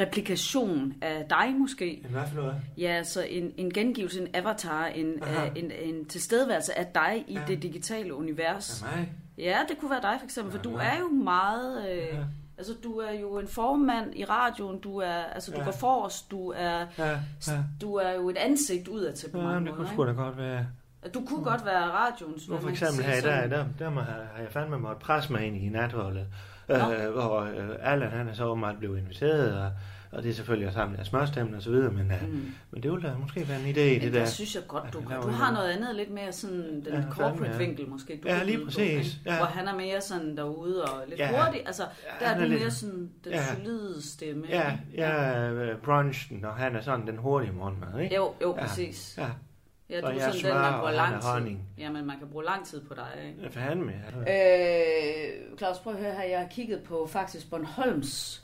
[0.00, 2.06] replikation af dig måske.
[2.10, 2.54] Hvad for noget?
[2.78, 5.46] Ja, så en, en gengivelse, en avatar, en, Aha.
[5.50, 7.42] uh, en, en tilstedeværelse af dig i Ja.
[7.48, 8.84] det digitale univers.
[8.92, 9.12] Ja, mig.
[9.40, 10.84] Ja, det kunne være dig for eksempel, for du Ja.
[10.94, 11.90] er jo meget...
[11.90, 12.24] Øh, Ja.
[12.58, 15.64] Altså, du er jo en formand i radioen, du er, altså, du Ja.
[15.64, 17.08] går forrest, du er, Ja,
[17.48, 17.58] ja.
[17.80, 20.36] du er jo et ansigt udad til på Ja, mange det kunne sgu da godt
[20.38, 20.66] være.
[21.14, 24.40] Du kunne godt være radioens, Nu for eksempel her i dag, der, der må, har
[24.42, 26.26] jeg fandme måtte presse mig ind i natholdet,
[26.68, 29.70] øh, hvor øh, Allan han er så åbenbart blevet inviteret, og,
[30.12, 32.52] og det er selvfølgelig også sammen med smørstemmen og så videre, men, øh, Mm.
[32.70, 34.26] men det ville da måske være en idé, Men det der der.
[34.26, 35.20] synes jeg godt, du, Ja, kan.
[35.22, 37.58] du har noget andet, lidt mere sådan den Ja, ja, corporate ja.
[37.58, 38.20] vinkel måske.
[38.22, 39.06] Du Ja, kan lige på, præcis, ikke?
[39.26, 39.36] ja.
[39.36, 41.44] Hvor han er mere sådan derude og lidt Ja.
[41.44, 41.62] hurtig.
[41.66, 43.44] Altså, Ja, der er du lidt- mere sådan den Ja.
[43.54, 44.46] solide stemme.
[44.48, 44.82] Ja, ikke?
[44.96, 48.14] ja, øh, brunchen, og han er sådan den hurtige morgenmad, ikke?
[48.16, 48.66] Jo, jo, Ja.
[48.66, 49.14] præcis.
[49.18, 49.26] Ja,
[49.90, 51.56] Ja, du er sådan den, man bruger lang tid.
[51.78, 53.52] Jamen, man kan bruge lang tid på dig, ikke?
[53.52, 53.94] for han med.
[54.54, 56.22] Øh, Claus, prøv at høre her.
[56.22, 58.42] Jeg har kigget på faktisk Bornholms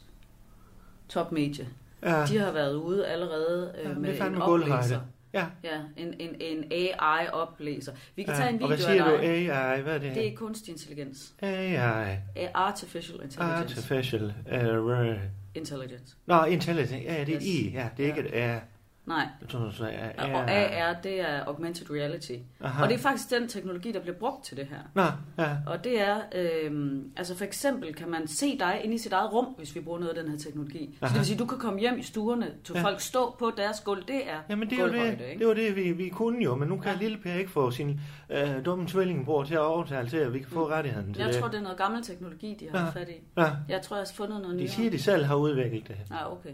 [1.08, 1.68] topmedie.
[2.02, 5.00] Ja, De har været ude allerede øh, Ja, med en oplæser.
[5.32, 5.46] ja.
[5.64, 7.92] Ja, en, en, en AI-oplæser.
[8.16, 8.38] Vi kan ja.
[8.40, 9.24] tage en og video hvad siger af du.
[9.24, 11.34] AI, hvad er det Det er kunstig intelligens.
[11.42, 12.16] AI,
[12.54, 13.42] Artificial intelligence.
[13.62, 15.16] artificial, uh,
[15.54, 16.14] Intelligence.
[16.26, 17.44] Nå, intelligent, ja, det er Yes.
[17.46, 18.60] I, ja, det er ikke et R.
[19.06, 19.26] Nej.
[19.48, 22.32] Så, så er, Og AR, det er augmented reality.
[22.60, 22.82] Aha.
[22.82, 24.76] Og det er faktisk den teknologi, der bliver brugt til det her.
[24.94, 25.02] Nå,
[25.44, 25.56] ja.
[25.66, 29.32] Og det er, øh, altså for eksempel kan man se dig inde i sit eget
[29.32, 30.96] rum, hvis vi bruger noget af den her teknologi.
[30.98, 31.12] Så Aha.
[31.12, 32.82] det vil sige, du kan komme hjem i stuerne, til Ja.
[32.82, 34.02] folk stå på deres gulv.
[34.08, 35.38] Det er Jamen det er det, ikke?
[35.38, 36.98] det, var det vi, vi kunne jo, men nu kan ja.
[37.00, 40.48] lille Per ikke få sin øh, dumme tvillingbror til at overtale til, at vi kan
[40.48, 41.40] få rettigheden til Jeg det.
[41.40, 42.90] tror, det er noget gammel teknologi, de har Ja.
[43.00, 43.12] fat i.
[43.40, 43.50] Ja.
[43.68, 44.68] Jeg tror, jeg har fundet noget De nyere.
[44.72, 45.96] siger, de selv har udviklet det.
[46.10, 46.50] Ja, okay.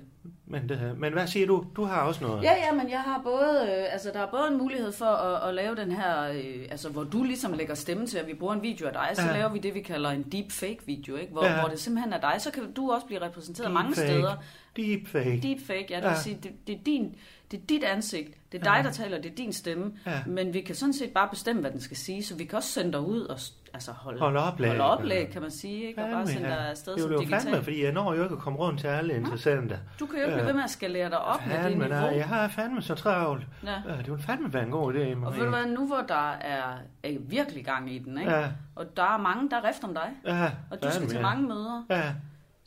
[0.47, 1.65] Men, det, men hvad siger du?
[1.77, 2.43] Du har også noget.
[2.43, 5.49] Ja, ja, men jeg har både, øh, altså der er både en mulighed for at,
[5.49, 8.55] at lave den her, øh, altså hvor du ligesom lægger stemme til, at vi bruger
[8.55, 9.33] en video af dig, så Ja.
[9.33, 11.33] laver vi det, vi kalder en deepfake video, ikke?
[11.33, 11.61] Hvor, Ja.
[11.61, 14.09] hvor det simpelthen er dig, så kan du også blive repræsenteret mange Deepfake.
[14.09, 14.37] steder.
[14.77, 15.41] Deepfake.
[15.43, 16.09] Deepfake, ja, det Ja.
[16.09, 17.15] vil sige, det, det, er din,
[17.51, 20.21] det er dit ansigt, det er dig, der taler, det er din stemme, Ja.
[20.27, 22.69] men vi kan sådan set bare bestemme, hvad den skal sige, så vi kan også
[22.73, 23.39] sende dig ud og
[23.75, 24.69] altså holde, Holde oplæg.
[24.71, 26.03] holde oplæg, kan man sige, ikke?
[26.03, 27.65] og bare Fandme, sende dig afsted Det er som jo fandme, digital.
[27.65, 29.77] fordi jeg når jo ikke at komme rundt til alle interessenter.
[30.01, 32.01] Du kan jo ikke blive ved med at skalere dig op med det Fandme, niveau.
[32.01, 33.47] nej, jeg har fandme så travlt.
[33.65, 33.75] Ja.
[33.99, 35.27] Det ville fandme være en god idé, Marie.
[35.27, 36.63] Og ved du hvad, nu hvor der er,
[37.03, 38.31] er virkelig gang i den, ikke?
[38.31, 38.49] Ja.
[38.77, 41.49] og der er mange, der rift om dig, Ja, og du skal fandme, til mange
[41.49, 41.85] møder.
[41.91, 42.03] Ja,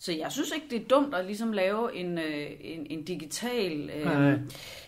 [0.06, 3.92] Så jeg synes ikke, det er dumt at ligesom lave en, øh, en, en digital,
[4.06, 4.14] Nej.
[4.14, 4.40] øh,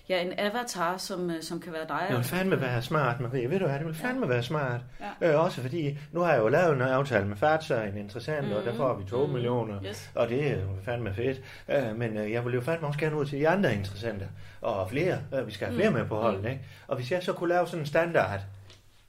[0.10, 2.06] ja, en avatar, som, øh, som kan være dig.
[2.10, 3.50] det vil fandme være smart, Marie.
[3.50, 4.82] Ved du hvad, det vil fandme være smart.
[5.22, 5.34] Ja.
[5.34, 8.66] Øh, også fordi, nu har jeg jo lavet en aftale med Fatsa, en interessant, og
[8.66, 9.80] der får vi to millioner.
[9.80, 9.86] Mm.
[9.86, 10.12] Yes.
[10.16, 11.42] Og det er jo fandme fedt.
[11.70, 14.28] Øh, men øh, jeg vil jo fandme også gerne ud til de andre interessenter.
[14.62, 15.18] Og flere.
[15.40, 16.62] Øh, vi skal have flere med på holdet, ikke?
[16.88, 18.40] Og hvis jeg så kunne lave sådan en standard.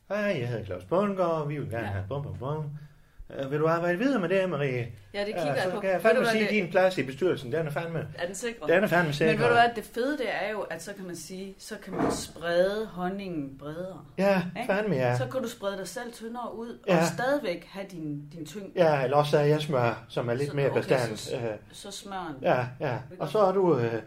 [0.08, 1.92] Hej, jeg hedder Claus Bundgaard, og vi vil gerne Ja.
[1.92, 2.64] have bum, bum, bum.
[3.36, 4.88] Øh, vil du arbejde videre med det, Marie?
[5.14, 5.80] Ja, det kigger jeg så på.
[5.80, 8.34] kan jeg fandme sige, at det- din plads i bestyrelsen, den er fandme, Er den
[8.34, 8.66] sikre?
[8.74, 9.32] den er fandme sikker.
[9.32, 11.74] Men ved du hvad, det fede det er jo, at så kan man sige, så
[11.84, 14.00] kan man sprede honningen bredere.
[14.18, 14.72] Ja, ikke?
[14.72, 15.18] fandme ja.
[15.18, 16.98] Så kan du sprede dig selv tyndere ud, Ja.
[16.98, 18.70] og stadigvæk have din, din tyngde.
[18.76, 21.18] Ja, eller også er jeg smør, som er lidt Så- mere okay, bestandt.
[21.18, 22.34] så- Øh, Så smøren.
[22.42, 22.96] Ja, ja.
[23.18, 24.00] Og så har du øh, øh,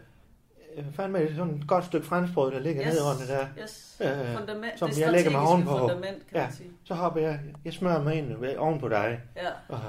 [0.96, 2.94] fandme sådan et godt stykke franskbrød, der ligger Yes.
[2.94, 3.48] ned under der.
[3.64, 4.02] Yes.
[4.02, 5.78] Øh, Fundament, som det jeg lægger mig ovenpå.
[5.78, 6.70] fundament, kan Ja, man sige.
[6.84, 9.80] så hopper jeg, jeg smører mig ind ved- oven på dig, Ja, og,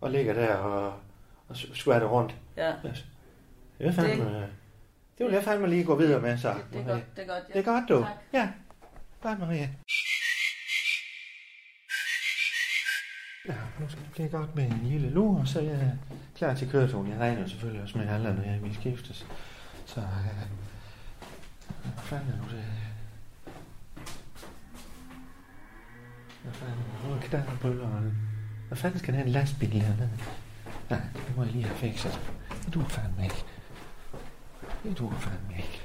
[0.00, 0.94] og ligger der og,
[1.48, 2.34] og skvatter rundt.
[2.56, 2.72] ja.
[3.78, 4.48] Det er fandme, det,
[5.18, 6.48] det vil jeg fandme lige gå videre med, så.
[6.54, 7.42] Det, det er godt, det er godt.
[7.52, 8.00] Det er godt, du.
[8.00, 8.10] Tak.
[8.32, 8.48] Ja,
[9.22, 9.68] godt, Maria.
[13.48, 15.92] Ja, nu skal det blive godt med en lille lur, og så er jeg
[16.36, 17.10] klar til køretogen.
[17.10, 19.26] Jeg regner selvfølgelig også med alle, når jeg vil skiftes.
[19.94, 20.06] Så, øh,
[21.82, 22.64] hvad fanden er nu det?
[26.42, 26.84] Hvad fanden?
[27.04, 28.18] Hvor er knaldbølleren.
[28.68, 30.10] Hvad fanden skal den her lastbil hernede?
[30.90, 32.20] Nej, det må jeg lige have fikset.
[32.64, 33.44] Det duer fandme ikke.
[34.82, 35.82] Det duer fandme ikke.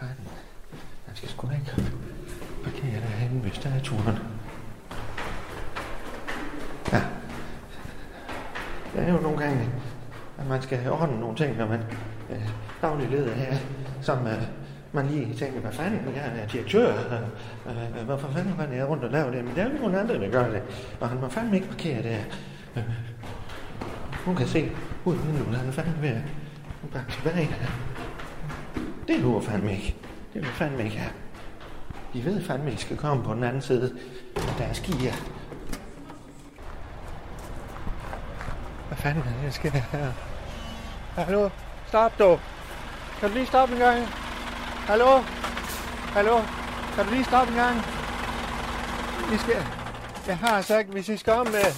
[0.00, 0.28] Fanden.
[1.08, 1.92] Jeg skal sgu da ikke
[2.64, 4.18] parkere derhenne ved statuen.
[6.92, 7.02] Ja.
[8.94, 9.68] Det er jo nogle gange,
[10.38, 11.84] at man skal ordne nogle ting, når man
[12.30, 12.48] øh,
[12.82, 13.56] daglig leder her,
[14.00, 14.42] som øh,
[14.92, 19.04] man lige tænker, hvad fanden, jeg er direktør, øh, øh, hvorfor fanden var jeg rundt
[19.04, 19.44] og lave det?
[19.44, 20.62] Men der er jo nogen andre, der gør det,
[21.00, 22.26] og han må fandme ikke parkere det
[22.76, 22.82] Øh,
[24.24, 24.70] hun kan se
[25.04, 26.22] ud af vinduet, han er fandme ved at
[26.92, 27.70] bakke tilbage her.
[29.08, 29.96] Det lurer fandme ikke.
[30.34, 31.12] Det vil fandme ikke have.
[32.12, 33.92] De ved fandme, at de skal komme på den anden side
[34.36, 35.12] af deres skier.
[38.88, 40.12] Hvad fanden er det, der sker her?
[41.14, 41.48] Hallo?
[41.90, 42.38] Stop du.
[43.20, 44.06] Kan du lige stoppe en gang?
[44.90, 45.18] Hallo?
[46.16, 46.36] Hallo?
[46.94, 47.76] Kan du lige stoppe en gang?
[49.30, 49.54] Vi skal...
[50.26, 51.70] Jeg har sagt, hvis I skal om med...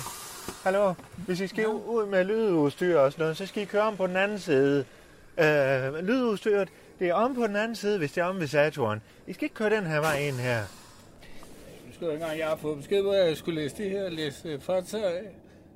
[0.65, 0.95] Hallo?
[1.27, 4.07] Hvis I skal ud med lydudstyr og sådan noget, så skal I køre om på
[4.07, 4.85] den anden side.
[5.39, 9.03] Øh, lydudstyret, det er om på den anden side, hvis det er om ved Saturn.
[9.27, 10.61] I skal ikke køre den her vej ind her.
[11.87, 13.91] Nu skal jeg ikke engang, jeg har fået besked på, at jeg skulle læse det
[13.91, 14.99] her, læse uh, Fata.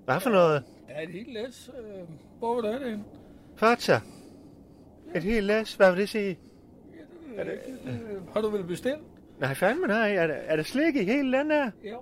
[0.05, 0.63] Hvad for noget?
[0.89, 1.69] Ja, et helt læs.
[1.69, 3.05] Uh, hvor var det?
[3.57, 3.99] Fatsa.
[5.17, 6.39] Et helt læs, hvad vil det sige?
[7.37, 8.99] Er det, uh, har du vel bestilt?
[9.41, 10.15] Nej, fandme nej.
[10.15, 11.71] Er det, er det slik i hele den her?
[11.85, 11.95] Ja.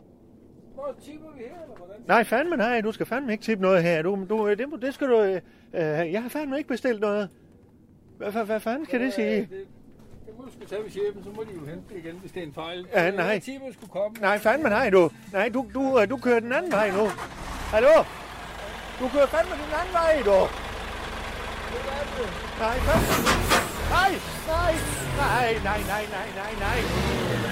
[0.75, 1.95] Hvor tipper vi her, eller hvordan?
[2.09, 2.81] Nej, fandme nej.
[2.81, 4.03] Du skal fandme ikke tippe noget her.
[4.03, 5.21] Du, du, det, må- det skal du...
[5.21, 5.41] Øh,
[5.75, 7.29] øh, jeg har fandme ikke bestilt noget.
[8.19, 9.37] Hvad, hvad, hvad fanden skal det sige?
[9.41, 9.49] Det,
[10.27, 12.33] det må du skulle tage ved chefen, så må de jo hente det igen, hvis
[12.33, 12.87] det er en fejl.
[12.95, 13.27] Ja, Øh, nej.
[13.27, 14.17] Jeg tipper, skulle komme.
[14.21, 15.11] Nej, fandme nej, du.
[15.33, 17.07] Nej, du, du, øh, du kører den anden vej nu.
[17.75, 17.95] Hallo?
[19.01, 20.31] Du kører fandme den anden vej, du.
[20.31, 22.44] Nej, fandme.
[22.59, 24.15] Nej, nej,
[24.51, 24.75] nej,
[25.65, 26.81] nej, nej, nej, nej, nej.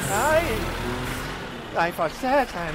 [0.08, 0.42] Nej.
[1.74, 2.74] Nej, for satan.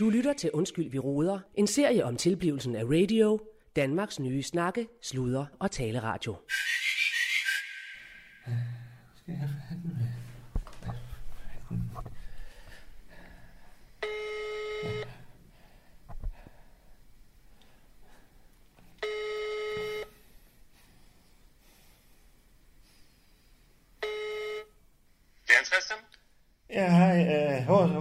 [0.00, 3.40] Du lytter til Undskyld, vi roder, En serie om tilblivelsen af radio.
[3.76, 6.36] Danmarks nye snakke, sludre og taleradio.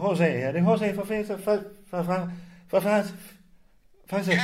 [0.04, 0.19] H.C.
[0.19, 0.96] Ja, det er H.C.
[0.96, 1.38] for Faser.
[1.38, 2.32] For, for, for,
[2.70, 3.02] for, for,
[4.10, 4.34] Faser.
[4.34, 4.39] Ja,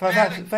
[0.00, 0.50] det er for, det.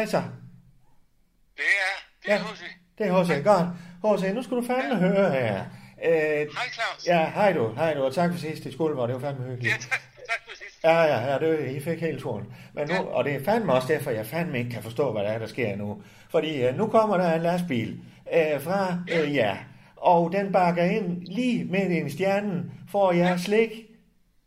[1.56, 2.38] Det er, det er Ja.
[2.38, 2.62] H.C.
[2.98, 3.44] Det er H.C.
[3.44, 3.68] Godt.
[4.04, 4.34] H.C.
[4.34, 5.64] Nu skal du fandme høre her.
[6.04, 7.06] Øh, Hej Claus.
[7.06, 9.74] ja, hej du, hej du, og tak for sidst i Skuldborg, det var fandme hyggeligt.
[9.74, 10.84] Ja, tak, tak for sidst.
[10.84, 12.44] Ja, ja, ja, det, I fik helt turen.
[12.72, 15.28] Men nu, og det er fandme også derfor, jeg fandme ikke kan forstå, hvad der
[15.28, 16.02] er, der sker nu.
[16.30, 19.56] Fordi uh, nu kommer der en lastbil uh, fra uh, ja,
[19.96, 23.70] og den bakker ind lige midt i stjernen, får jeg slik.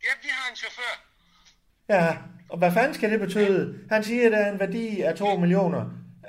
[0.04, 0.94] Ja, vi har en chauffør.
[1.88, 2.16] Ja,
[2.48, 3.86] og hvad fanden skal det betyde?
[3.90, 5.82] Han siger, at der er en værdi af 2 millioner.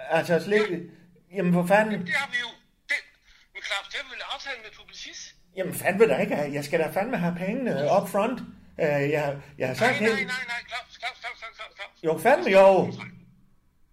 [0.10, 0.62] Altså slik...
[1.36, 2.06] Jamen for fanden...
[2.06, 2.50] Det har vi jo.
[2.90, 3.00] Det,
[3.54, 5.36] men Claus, det har vi vel aftalt med Publicis?
[5.58, 6.36] Jamen fandme da ikke.
[6.58, 8.40] Jeg skal da fandme have pengene up front.
[8.42, 9.26] Uh, jeg,
[9.60, 10.28] jeg har Nej, sagt nej, helt...
[10.36, 11.96] nej, nej, Claus, Claus, Claus, Claus, Claus, Claus.
[12.08, 12.68] Jo, fandme jo.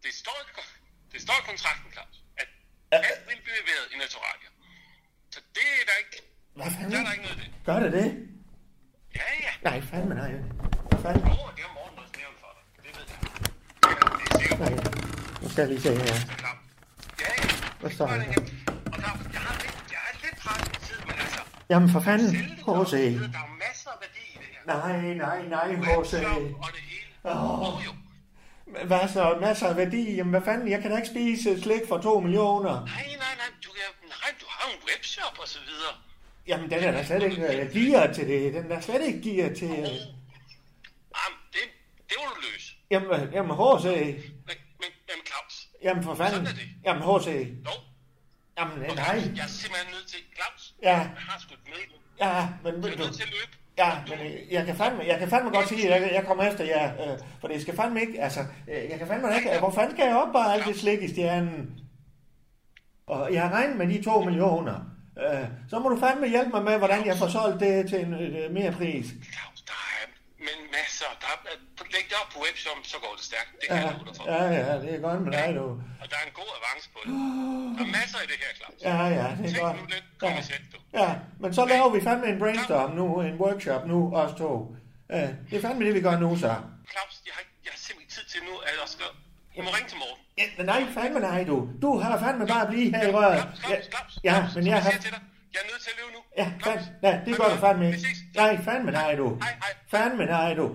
[0.05, 0.37] Det står,
[1.13, 2.49] det står i kontrakten, Claus, at
[2.93, 4.49] alt vil blive leveret i Naturalia.
[5.35, 6.17] Så det er der ikke,
[6.55, 7.05] Hvad der er fanden?
[7.07, 7.49] der ikke noget det.
[7.69, 8.09] Gør det det?
[9.47, 9.71] Ja.
[9.71, 10.33] Nej, fandme nej.
[11.03, 11.23] Fanden?
[11.23, 12.63] Åh, det har morgen også nævnt for dig.
[12.85, 13.19] Det ved jeg.
[13.85, 13.95] Ja,
[14.39, 15.43] det er sikkert.
[15.43, 16.05] Nu skal jeg lige se her.
[16.05, 17.49] Ja, ja.
[17.81, 18.15] Hvad står der?
[18.15, 18.23] Og
[19.01, 22.93] Claus, jeg har lidt, jeg er lidt presset tid, men altså, Jamen for fanden, H.C.
[22.93, 24.63] der er masser af værdi i det her.
[24.67, 25.69] Nej, nej, nej,
[26.03, 26.15] H.C.
[27.25, 27.85] Åh.
[28.87, 29.39] Hvad så?
[29.41, 30.15] Masser af værdi?
[30.17, 30.69] Jamen hvad fanden?
[30.69, 32.75] Jeg kan da ikke spise slik for 2 millioner.
[32.85, 35.95] Nej, nej, nej, du, kan, nej, du har en webshop og så videre.
[36.49, 38.55] Jamen den er da slet ikke uh, gearet til det.
[38.55, 39.71] Den er slet ikke gearet til...
[39.71, 39.77] Uh...
[39.77, 41.65] Jamen, det,
[42.09, 42.73] det må du løse.
[42.91, 43.85] Jamen, øh, jamen H.C.
[43.85, 46.35] Men, men, men Claus, Jamen for fanden.
[46.35, 46.69] Sådan er det.
[46.85, 47.27] Jamen H.C.
[47.67, 47.71] jo.
[48.59, 49.07] Jamen Og nej.
[49.37, 50.89] Jeg er simpelthen nødt til, Claus, Ja.
[50.89, 51.99] jeg har skudt med.
[52.21, 53.03] Ja, men ved er du...
[53.03, 53.53] nødt til at løbe.
[53.79, 56.45] Ja, men øh, jeg kan fandme, jeg kan fandme godt sige, at jeg, jeg kommer
[56.45, 59.71] efter jer, øh, for det skal fandme ikke, altså, øh, jeg kan fandme ikke, hvor
[59.71, 61.81] fanden skal jeg opbare alt det slik i stjernen?
[63.07, 64.98] Og jeg har regnet med de to millioner.
[65.25, 68.13] Øh, så må du fandme hjælpe mig med, hvordan jeg får solgt det til en
[68.15, 69.07] øh, mere pris.
[69.35, 70.05] Claus, der er
[70.47, 71.11] men masser.
[71.23, 71.39] Der er,
[71.95, 73.51] læg det op på webshop, så går det stærkt.
[73.61, 74.25] Det kan Ja, jeg for.
[74.33, 75.65] ja, ja, det er godt med dig, du.
[76.03, 77.11] Og der er en god avance på det.
[77.77, 78.77] Der er masser i det her, Claus.
[78.89, 79.77] Ja, ja, det er Tænk godt.
[79.81, 80.79] nu lidt Ja, kommercielt, du.
[81.03, 81.09] ja,
[81.43, 84.51] men så laver vi fandme en brainstorm nu, en workshop nu, os to.
[85.15, 86.51] Øh, det er fandme det, vi gør nu, så.
[86.93, 89.07] Claus, jeg har, jeg har simpelthen tid til nu, at jeg skal...
[89.59, 90.21] Jeg må ringe til morgen.
[90.39, 91.57] Ja, men nej, fandme nej, du.
[91.83, 93.39] Du har fandme bare at blive her i røret.
[93.41, 94.91] Claus, Claus, Claus, Ja, men jeg har...
[94.91, 95.21] siger til dig,
[95.55, 96.21] jeg er nødt til at løbe nu.
[96.41, 98.01] Ja, fandme, nej, det gør du fandme Vi ikke.
[98.01, 98.19] ses.
[98.37, 99.27] Nej, fandme nej, du.
[99.43, 99.73] Hej, hej.
[99.89, 100.67] Fandme nej, du.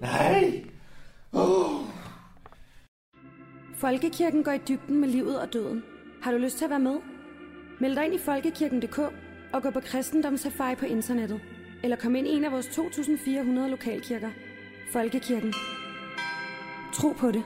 [0.00, 0.64] Nej.
[3.76, 5.84] Folkekirken går i dybden med livet og døden.
[6.22, 6.96] Har du lyst til at være med?
[7.80, 8.98] Meld dig ind i folkekirken.dk
[9.52, 11.40] og gå på kristendomssafari på internettet.
[11.82, 14.30] Eller kom ind i en af vores 2.400 lokalkirker.
[14.92, 15.54] Folkekirken.
[16.94, 17.42] Tro på det.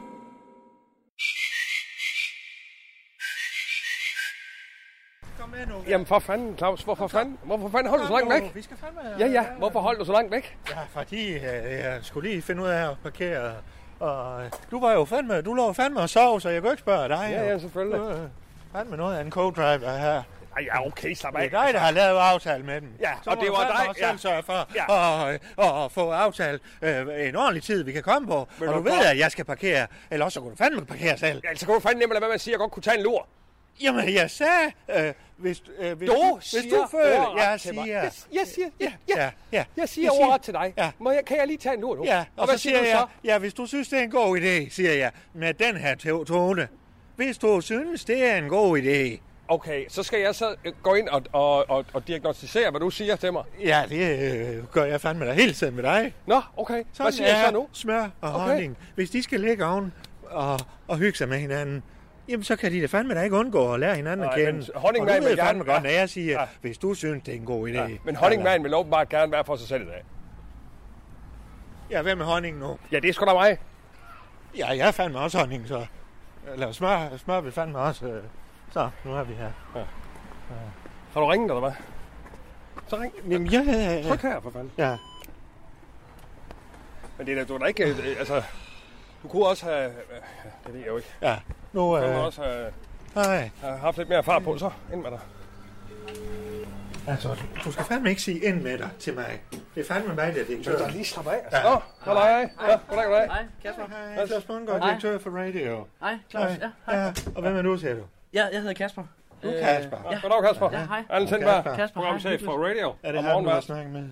[5.39, 5.75] Kom med nu.
[5.89, 6.83] Jamen for fanden, Claus.
[6.83, 7.39] Hvorfor fanden?
[7.45, 8.55] Hvorfor fanden holder du så langt væk?
[8.55, 9.01] Vi skal fandme...
[9.19, 9.45] Ja, ja.
[9.59, 10.59] Hvorfor holder du så langt væk?
[10.71, 13.55] Ja, fordi øh, jeg skulle lige finde ud af at parkere.
[14.01, 16.81] Og øh, du var jo fandme, du lå fandme og sov, så jeg kunne ikke
[16.81, 17.29] spørge dig.
[17.31, 18.01] Ja, ja, selvfølgelig.
[18.01, 18.29] Øh,
[18.73, 20.23] fandme noget af en co-driver her.
[20.57, 21.45] Ej, ja, okay, slap Det af.
[21.45, 22.89] er dig, der har lavet aftale med dem.
[23.01, 24.07] Ja, så og det var dig, ja.
[24.09, 25.29] selv sørge for Ja.
[25.29, 28.49] at, at, at få aftalt øh, en ordentlig tid, vi kan komme på.
[28.59, 29.87] Vil og du du ved, at jeg skal parkere.
[30.11, 31.41] Eller også så kunne du fandme parkere selv.
[31.45, 32.83] Ja, så kan du fandme nemt lade være med at sige, at jeg godt kunne
[32.83, 33.27] tage en lur.
[33.83, 37.85] Jamen, jeg sagde, øh, hvis, øh, hvis, Du du, hvis siger du føler, jeg siger,
[37.87, 39.65] Jeg, jeg siger, ja, ja, ja, ja.
[39.77, 40.75] Jeg siger Jeg siger- ordret til dig.
[40.77, 40.91] Ja.
[40.99, 42.05] Må jeg, kan jeg lige tage en lur nu?
[42.05, 43.07] Ja, og, og så siger du jeg, så?
[43.25, 46.25] ja, hvis du synes, det er en god idé, siger jeg, med den her to-
[46.25, 46.69] tone.
[47.17, 50.95] Hvis du synes, det er en god idé, Okay, så skal jeg så øh, gå
[50.95, 53.45] ind og, og, og, og diagnostisere, hvad du siger til mig.
[53.61, 54.19] ja, det
[54.59, 56.15] øh, gør jeg fandme da hele tiden med dig.
[56.27, 56.75] Nå, okay.
[56.75, 57.69] Hvad Sådan siger jeg er så nu?
[57.73, 58.45] smør og Okay.
[58.47, 58.77] honning.
[58.95, 59.93] Hvis de skal ligge oven
[60.31, 61.83] og, og hygge sig med hinanden,
[62.29, 64.63] jamen så kan de da fandme da ikke undgå at lære hinanden Nej, at men
[64.63, 64.73] kende.
[64.79, 66.47] honningmand og du ved fandme gerne- godt, når jeg siger, Ja.
[66.61, 67.73] hvis du synes, det er en god idé.
[67.73, 70.05] Ja, men honningmanden vil åbenbart gerne være for sig selv i dag.
[71.91, 72.79] Ja, hvad med honning nu?
[72.93, 73.59] Ja, det er sgu da mig.
[74.59, 75.87] Ja, jeg er fandme også honning, så...
[76.53, 78.07] Eller smør, smør vil fandme også...
[78.07, 78.23] Øh.
[78.75, 79.51] Så, nu er vi her.
[81.13, 81.73] Har du ringet, eller hvad?
[82.87, 83.13] Så ring.
[83.29, 84.09] Jamen, ja, ja, ja.
[84.09, 84.73] Tryk her, for fanden.
[84.79, 84.97] ja.
[87.19, 87.85] Men det er da, du er da ikke...
[87.85, 88.43] øh, Altså,
[89.23, 89.87] du kunne også have...
[89.89, 89.95] øh,
[90.67, 91.09] Det ved jeg jo ikke.
[91.23, 91.39] ja.
[91.73, 92.73] Nu, Du kunne øh, også have,
[93.15, 93.51] nej.
[93.61, 95.21] have haft lidt mere fart på, så ind med dig.
[97.07, 99.41] Altså, du skal fandme ikke sige ind med dig til mig.
[99.75, 100.89] Det er fandme mig, der er Så direktør.
[100.89, 101.37] lige slappe af.
[101.45, 101.63] Altså.
[101.63, 102.49] Nå, goddag.
[102.69, 103.27] Ja, goddag, goddag.
[103.27, 103.83] Hej, Kasper.
[104.15, 104.89] Hej, Claus Bundgaard, Hej.
[104.89, 105.87] direktør for radio.
[106.01, 106.51] Hej, Claus.
[106.51, 106.97] Ja, hej.
[107.05, 107.13] ja.
[107.35, 108.03] Og hvem er du, siger du?
[108.35, 109.03] Ja, jeg hedder Kasper.
[109.43, 109.97] Du er Kasper.
[110.11, 110.19] Ja.
[110.23, 110.71] Goddag, Kasper.
[110.73, 111.03] Ja, hej.
[111.11, 112.01] Allen Sindberg, Kasper.
[112.01, 112.95] Programchef for radio.
[113.03, 114.09] Er det og ham, du har snakket med?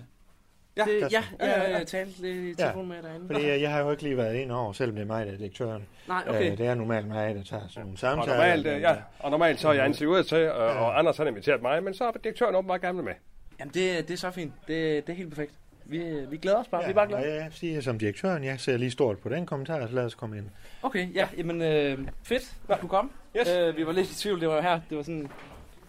[0.77, 1.77] Ja, Det, ja, Ja, ja, ja.
[1.77, 3.27] jeg talte lidt i telefon med derinde.
[3.33, 5.31] Fordi jeg, jeg har jo ikke lige været ind over, selvom det er mig, der
[5.31, 5.85] er direktøren.
[6.07, 6.51] Nej, okay.
[6.51, 8.37] Øh, det er normalt mig, der tager sådan nogle Og samtaler.
[8.37, 11.61] normalt, øh, ja, og normalt så er jeg interviewet til, og, og Anders har inviteret
[11.61, 13.13] mig, men så har direktøren åbenbart gerne med.
[13.59, 14.53] Jamen, det, det er så fint.
[14.67, 15.53] Det, det er helt perfekt.
[15.85, 16.81] Vi, vi glæder os bare.
[16.81, 17.33] Ja, vi er bare glade.
[17.33, 20.37] jeg siger som direktøren, jeg ser lige stort på den kommentar, så lad os komme
[20.37, 20.45] ind.
[20.83, 23.11] Okay, ja, jamen øh, fedt, at du kom.
[23.37, 23.49] Yes.
[23.49, 24.79] Øh, vi var lidt i tvivl, det var her.
[24.89, 25.29] Det var sådan,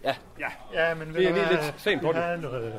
[0.03, 2.21] ja, Ja, Ja, men vi er lige lidt sent på vi den.
[2.23, 2.73] havde noget,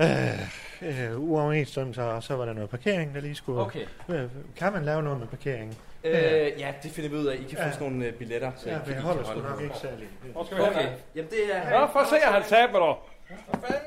[0.00, 3.60] øh, øh, uoverensstemmelse, og så var der noget parkering, der lige skulle...
[3.60, 3.84] okay.
[4.08, 5.78] Øh, kan man lave noget med parkering?
[6.04, 6.14] Øh,
[6.58, 7.34] ja, det finder vi ud af.
[7.34, 7.72] I kan få Ja.
[7.72, 8.52] sådan nogle øh, billetter.
[8.56, 10.08] Så Ja, I for kan, jeg I holder sgu nok ikke særlig.
[10.32, 10.72] Hvor skal vi hen?
[10.72, 11.68] Okay, jamen det er...
[11.70, 12.94] Ja, for at se, at han taber dig.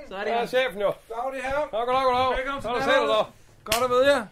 [0.08, 0.46] Så er det er her.
[0.46, 0.88] chefen jo.
[1.10, 1.60] Dag, det her.
[1.72, 2.38] Nå, goddag, goddag.
[2.38, 3.26] Velkommen til er der set dig.
[3.64, 4.26] Godt at møde jer.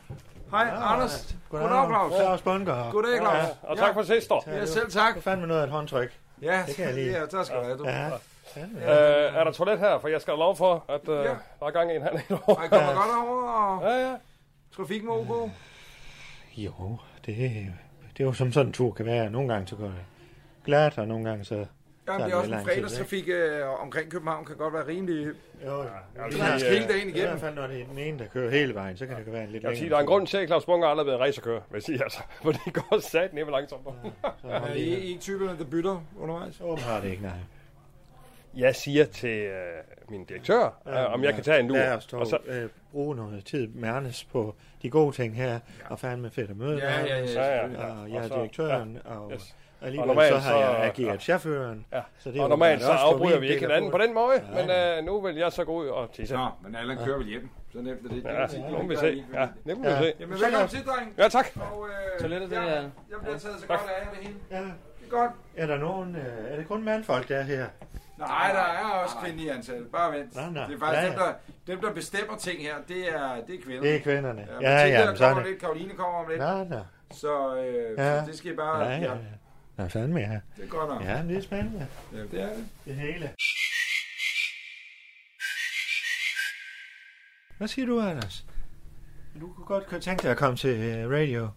[0.51, 1.35] Hej, Anders.
[1.49, 2.13] Goddag, Claus.
[2.15, 2.91] Claus Bunker.
[2.91, 3.45] Goddag, Claus.
[3.63, 4.43] Og tak for sidst, dog.
[4.47, 5.13] Ja, selv tak.
[5.13, 6.17] Det er fandme noget af et håndtryk.
[6.41, 7.19] Ja, Det kan jeg lide.
[7.19, 7.87] Ja, tak skal du have, du.
[7.87, 8.07] Ja.
[8.57, 9.99] Øh, er der toilet her?
[9.99, 11.29] For jeg skal have lov for, at øh, Ja.
[11.59, 12.59] der er gang i en halv en år.
[12.59, 14.15] Ej, kommer godt over, og Ja, ja.
[14.75, 15.51] trafikken var ok.
[16.57, 17.35] Jo, det,
[18.17, 19.29] det er jo som sådan en tur kan være.
[19.29, 19.95] Nogle gange så går det
[20.65, 21.65] glat, og nogle gange så...
[22.07, 25.25] Ja, er det er også en fredagstrafik øh, omkring København, kan godt være rimelig...
[25.65, 25.87] Jo, vil
[26.31, 27.29] Det er hele dagen I igennem.
[27.29, 29.43] hvert fald, når det er den ene, der kører hele vejen, så kan det være
[29.43, 31.11] en lidt Jeg sige, længere der er en grund til, at Claus Bunker aldrig har
[31.11, 32.19] været racerkører, vil jeg sige altså.
[32.43, 33.87] For det går sat ned langsomt.
[34.41, 36.57] Så Er I I ikke typerne, der bytter undervejs?
[37.03, 37.31] Det ikke, nej.
[38.57, 39.53] Jeg siger til øh,
[40.09, 41.77] min direktør, øh, om jeg kan tage en lur.
[41.77, 45.35] Lad os dog Og så, øh, bruge noget tid med Anders på de gode ting
[45.35, 45.59] her,
[45.89, 47.25] og fandme fedt at møde Ja, ja, ja.
[47.25, 47.85] Ja, ja.
[48.01, 49.55] Og jeg er direktøren, og yes.
[49.81, 51.85] Alligevel Og normalt så har jeg ageret chaufføren.
[51.93, 52.01] Ja.
[52.19, 54.99] Så det er og normalt så afbryder vi ikke hinanden på den måde, Nej, men
[54.99, 56.35] øh, nu vil jeg så gå ud og tisse.
[56.35, 57.49] Nå, men Allan kører vel hjem.
[57.73, 58.09] Så nemt er
[58.47, 58.53] det.
[58.53, 59.25] Ja, nu må vi se.
[59.33, 59.99] Ja, det må vi Ja.
[60.01, 60.13] se.
[60.19, 61.13] Jamen, velkommen til, dreng.
[61.17, 61.45] Ja, tak.
[61.55, 62.89] Og, øh, Toilettet, det jeg, er- jeg
[63.21, 64.35] bliver taget så godt af det hele.
[64.51, 64.57] Ja.
[64.57, 64.65] Det
[65.05, 65.31] er godt.
[65.57, 67.65] Er der nogen, øh, er det kun mandfolk, der er her?
[68.17, 69.83] Nej, der er også kvindelige ansatte.
[69.91, 70.35] Bare vent.
[70.35, 70.65] Nej, nej.
[70.67, 71.33] Det er faktisk Ja, dem, der,
[71.73, 72.73] dem, der bestemmer ting her.
[72.87, 73.87] Det er, det er kvinderne.
[73.87, 74.47] Det er kvinderne.
[74.61, 75.51] Ja, Ja, Mathilde, ja, der er kommer det.
[75.51, 75.61] lidt.
[75.61, 76.39] Karoline kommer om lidt.
[76.39, 76.79] Nej, nej.
[77.11, 78.19] Så, øh, Ja.
[78.19, 78.83] så det skal I bare...
[78.83, 79.09] Ja, ja, ja.
[79.81, 80.39] Nå, fandme, ja.
[80.57, 81.03] Det er godt nok.
[81.03, 81.87] Ja, det er spændende.
[82.13, 82.65] Ja, det er det.
[82.85, 83.29] Det hele.
[87.57, 88.45] Hvad siger du, Anders?
[89.41, 91.49] Du kunne godt tænke dig at komme til uh, radio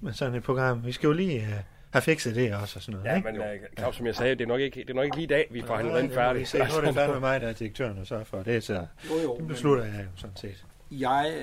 [0.00, 0.86] med sådan et program.
[0.86, 1.46] Vi skal jo lige uh,
[1.92, 3.32] have fikset det også og sådan noget, Ja, ikke?
[3.32, 5.24] men øh, Claus, som jeg sagde, det er nok ikke, det er nok ikke lige
[5.24, 6.48] i dag, vi får må vi færdig.
[6.48, 6.58] se.
[6.58, 9.36] Nu er det fandme mig, der er direktøren og så for det, så Jo, jo.
[9.38, 10.64] det beslutter jeg jo sådan set.
[10.90, 11.34] Jeg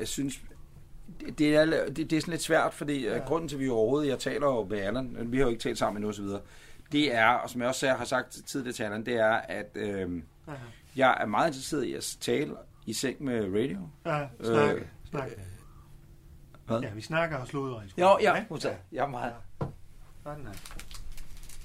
[0.00, 0.34] øh, synes,
[1.20, 3.18] det, det, er, det, det er sådan lidt svært, fordi ja.
[3.18, 5.62] grunden til, at vi overhovedet, jeg taler jo med Allan, men vi har jo ikke
[5.62, 6.24] talt sammen endnu osv.,
[6.92, 10.22] det er, og som jeg også har sagt tidligere til Allan, det er, at øh,
[10.96, 12.54] jeg er meget interesseret i at tale
[12.86, 13.88] i seng med radio.
[14.06, 15.28] Ja, snak, Øh, snak.
[16.66, 16.80] Hvad?
[16.80, 18.46] Ja, vi snakker og sludrer i Jo, ja, ikke?
[18.50, 18.76] modtaget.
[18.92, 19.32] Jeg er meget.
[20.24, 20.46] Sådan.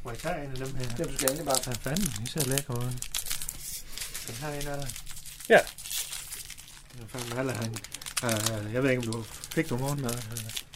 [0.04, 0.86] Må jeg tage en af dem her?
[0.98, 1.56] Det du skal endelig bare.
[1.66, 2.04] Hvad fanden?
[2.24, 2.92] I ser lækker ud.
[4.28, 4.90] Den her en af dig.
[5.50, 5.60] Ja.
[6.92, 7.76] Det er fandme alle han.
[8.24, 10.12] Uh, jeg ved ikke, om du fik du morgenmad?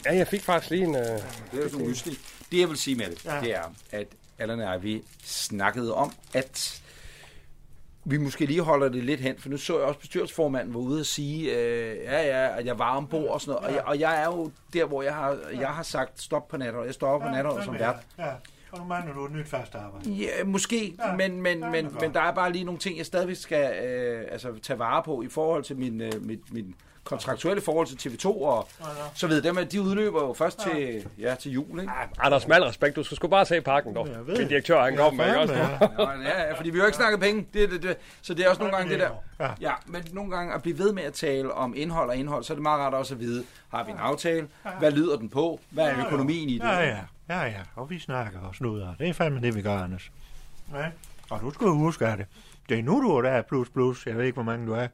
[0.05, 0.95] Ja, jeg fik faktisk lige en...
[0.95, 1.21] Øh, Det
[1.53, 2.17] er jo sådan mysli.
[2.51, 3.35] Det jeg vil sige med det, Ja.
[3.35, 3.41] ja.
[3.41, 4.07] det er, at
[4.39, 6.81] Allan og jeg, vi snakkede om, at
[8.03, 10.99] vi måske lige holder det lidt hen, for nu så jeg også bestyrelsesformanden var ude
[10.99, 13.99] og sige, øh, ja, ja, at jeg var ombord og sådan noget, og, jeg, og
[13.99, 17.07] jeg er jo der, hvor jeg har, jeg har sagt stop på natter, jeg står
[17.09, 17.95] op på natter som vært.
[18.17, 18.29] Ja,
[18.71, 20.09] og nu mangler du et nyt fast arbejde.
[20.09, 22.97] Ja, måske, Ja, ja, men, men, ja, men, men der er bare lige nogle ting,
[22.97, 26.75] jeg stadigvæk skal øh, altså, tage vare på i forhold til min, øh, mit, min
[27.07, 28.67] kontraktuelle forhold til TV2 og
[29.13, 31.91] så ved dem, at de udløber jo først til, ja, til jul, ikke?
[32.19, 34.07] Anders, med al respekt, du skal sgu bare se pakken, dog.
[34.27, 35.53] Min direktør, han kommer, ikke også?
[35.53, 35.69] ja.
[36.47, 37.47] Ja, fordi vi har jo ikke snakket penge.
[37.53, 37.97] Det, det, det.
[38.21, 39.53] Så det er også nogle gange det der.
[39.61, 39.71] Ja.
[39.85, 42.55] Men nogle gange at blive ved med at tale om indhold og indhold, så er
[42.55, 44.47] det meget rart også at vide, har vi en aftale?
[44.79, 45.59] Hvad lyder den på?
[45.69, 46.63] Hvad er økonomien i det?
[46.63, 46.97] Ja, ja,
[47.29, 48.93] ja, ja, og vi snakker og snuder.
[48.99, 50.11] Det er fandme det, vi gør, Anders.
[50.73, 50.85] Ja.
[51.29, 52.25] Og du skal huske, at det,
[52.69, 54.07] det er nu, du er der plus plus.
[54.07, 54.87] Jeg ved ikke, hvor mange du er.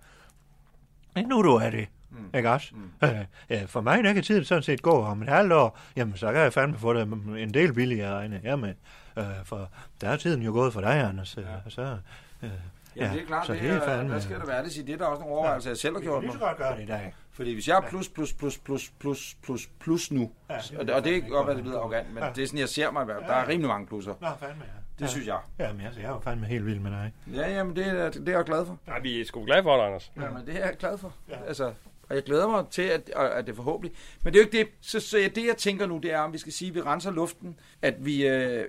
[1.15, 1.87] Det er nu, du er det.
[2.19, 2.37] Mm.
[2.37, 2.75] Ikke også?
[2.75, 3.07] Mm.
[3.49, 5.79] Ja, for mig, der kan tiden sådan set gå om et halvt år.
[5.95, 7.01] Jamen, så kan jeg fandme få det
[7.37, 8.73] en del billigere end jeg med.
[9.17, 9.69] Øh, for
[10.01, 11.37] der er tiden jo gået for dig, Anders.
[11.37, 11.69] Ja.
[11.69, 11.97] Så,
[12.43, 12.49] øh,
[12.95, 14.09] Ja, det er klart, så det, det er fandme...
[14.09, 14.63] hvad skal det være?
[14.63, 16.33] Det, siger, det er der også nogle overvejelser, jeg selv har gjort kan mig.
[16.35, 17.13] lige så godt gøre det i dag.
[17.31, 20.95] Fordi hvis jeg er plus, plus, plus, plus, plus, plus, plus nu, Ja, og det,
[20.95, 22.29] og det er godt, at det lyder arrogant, men Ja.
[22.35, 24.13] det er sådan, jeg ser mig, der er rimelig mange plusser.
[24.21, 24.71] Nå, fandme, ja.
[24.99, 25.37] Det synes jeg.
[25.59, 27.13] Jamen, altså, jeg er jo fandme helt vild med dig.
[27.33, 28.77] Ja, jamen, det er, det er jeg glad for.
[28.87, 30.11] Nej, vi er sgu glade for det, Anders.
[30.21, 31.13] Jamen, det er jeg glad for.
[31.29, 31.35] Ja.
[31.47, 31.73] Altså,
[32.09, 33.97] og jeg glæder mig til, at, at det forhåbentlig...
[34.23, 34.67] Men det er jo ikke det.
[34.81, 37.11] Så, så det, jeg tænker nu, det er, om vi skal sige, at vi renser
[37.11, 37.59] luften.
[37.81, 38.27] At vi...
[38.27, 38.65] Øh,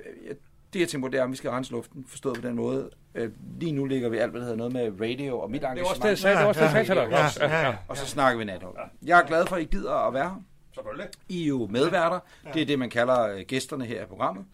[0.73, 2.91] det, jeg tænker på, det er, om vi skal rense luften, forstået på den måde.
[3.15, 5.67] Øh, lige nu ligger vi alt, hvad der hedder noget med radio og mit Det
[5.69, 5.91] var engagement.
[5.91, 6.37] også det, jeg sagde.
[6.37, 7.09] Det var også det, jeg sagde til dig.
[7.11, 7.51] Ja, Claus.
[7.53, 7.77] ja, ja.
[7.89, 8.77] Og så snakker vi nathold.
[9.07, 10.43] Jeg er glad for, at I gider at være her.
[10.75, 11.07] Selvfølgelig.
[11.29, 12.19] I er jo medværter.
[12.55, 14.45] Det er det, man kalder øh, gæsterne her i programmet.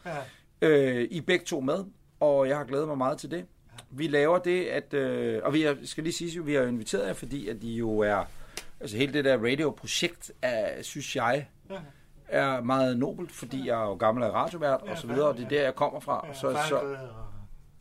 [0.62, 0.69] Ja.
[0.69, 1.85] Øh, I er begge to med,
[2.21, 3.45] og jeg har glædet mig meget til det.
[3.91, 4.95] Vi laver det, at...
[4.95, 7.74] Øh, og vi er, skal lige sige, at vi har inviteret jer, fordi at I
[7.76, 8.24] jo er...
[8.81, 11.47] Altså hele det der radio-projekt, er, synes jeg,
[12.28, 15.45] er meget nobelt, fordi jeg er jo gammel af radiovært og så videre, og det
[15.45, 16.26] er der, jeg kommer fra.
[16.33, 16.81] Så, så,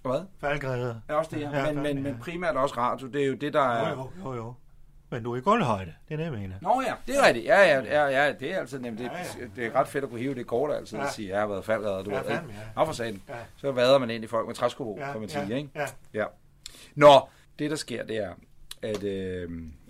[0.03, 0.21] og hvad?
[0.39, 1.01] Falgrede.
[1.07, 1.73] Er også det, Ja, ja.
[1.73, 2.19] Men, men, men ja.
[2.21, 3.07] primært også radio.
[3.07, 3.89] Det er jo det, der er...
[3.89, 4.53] Jo, jo, jo, jo.
[5.11, 6.55] Men du er i gulvhøjde, det er det, jeg mener.
[6.61, 7.45] Nå ja, det er rigtigt.
[7.45, 8.99] Ja, ja, ja, ja det er altid nemt.
[8.99, 9.11] Det,
[9.55, 11.03] det er ret fedt at kunne hive det kort altid Ja.
[11.03, 12.29] og sige, jeg har været faldredder, du Ja, ved,
[12.75, 12.83] ja.
[12.83, 13.21] For satan.
[13.29, 13.33] Ja.
[13.57, 15.69] Så vader man ind i folk med træsko Ja, kan man ja, sige, ikke?
[15.75, 15.85] ja.
[16.13, 16.25] ja.
[16.95, 17.19] Nå,
[17.59, 18.31] det der sker, det er,
[18.81, 19.49] at øh,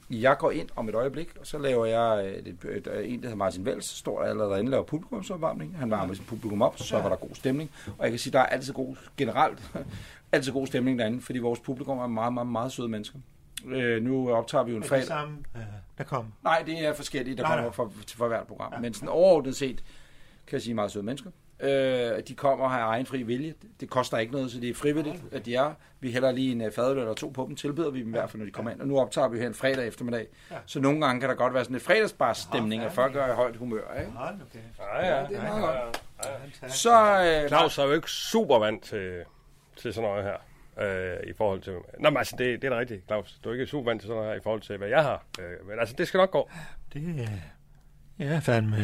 [0.10, 3.20] jeg går ind om et øjeblik, og så laver jeg øh, et, et, et, en,
[3.20, 5.78] der hedder Martin Vels, står allerede derinde og laver publikumsopvarmning.
[5.78, 7.72] Han varmer sin publikum op, så var der god stemning.
[7.97, 9.72] Og jeg kan sige, der er altid god, generelt,
[10.32, 13.20] altid god stemning derinde, fordi vores publikum er meget, meget, meget søde mennesker.
[13.66, 15.07] Øh, nu optager vi jo en Er det fredag.
[15.07, 15.62] samme, øh,
[15.97, 16.34] der kom?
[16.43, 18.82] Nej, det er forskellige, der Nej, kommer for, for hvert program.
[18.82, 19.84] Men sådan overordnet set,
[20.47, 21.32] kan jeg sige meget søde mennesker.
[21.60, 23.53] Øh, de kommer og har egen fri vilje.
[23.80, 25.74] Det koster ikke noget, så det er frivilligt, at de er.
[25.99, 28.30] Vi hælder lige en øh, fadøl eller to på dem, tilbyder vi dem i hvert
[28.30, 28.82] fald, når de kommer ind.
[28.82, 30.28] Og nu optager vi her en fredag eftermiddag.
[30.51, 30.55] Ja.
[30.66, 33.55] Så nogle gange kan der godt være sådan et fredagsbarstemning, at folk er i højt
[33.55, 33.99] humør.
[33.99, 34.12] Ikke?
[34.12, 34.64] Nu kæft.
[34.80, 35.28] Ja, ja.
[35.28, 36.03] det er meget ja, godt.
[36.26, 36.30] ja,
[36.62, 36.70] ja.
[36.70, 39.24] Så, øh, Claus er jo ikke super vant til,
[39.78, 40.36] til sådan noget her.
[40.82, 41.74] Øh, i forhold til...
[41.99, 43.39] Nå, men altså, det, det er da rigtigt, Claus.
[43.43, 45.24] Du er ikke super vant til sådan noget her i forhold til, hvad jeg har.
[45.39, 46.49] Øh, men altså, det skal nok gå.
[46.93, 47.28] Det er...
[48.20, 48.78] Jeg er fandme...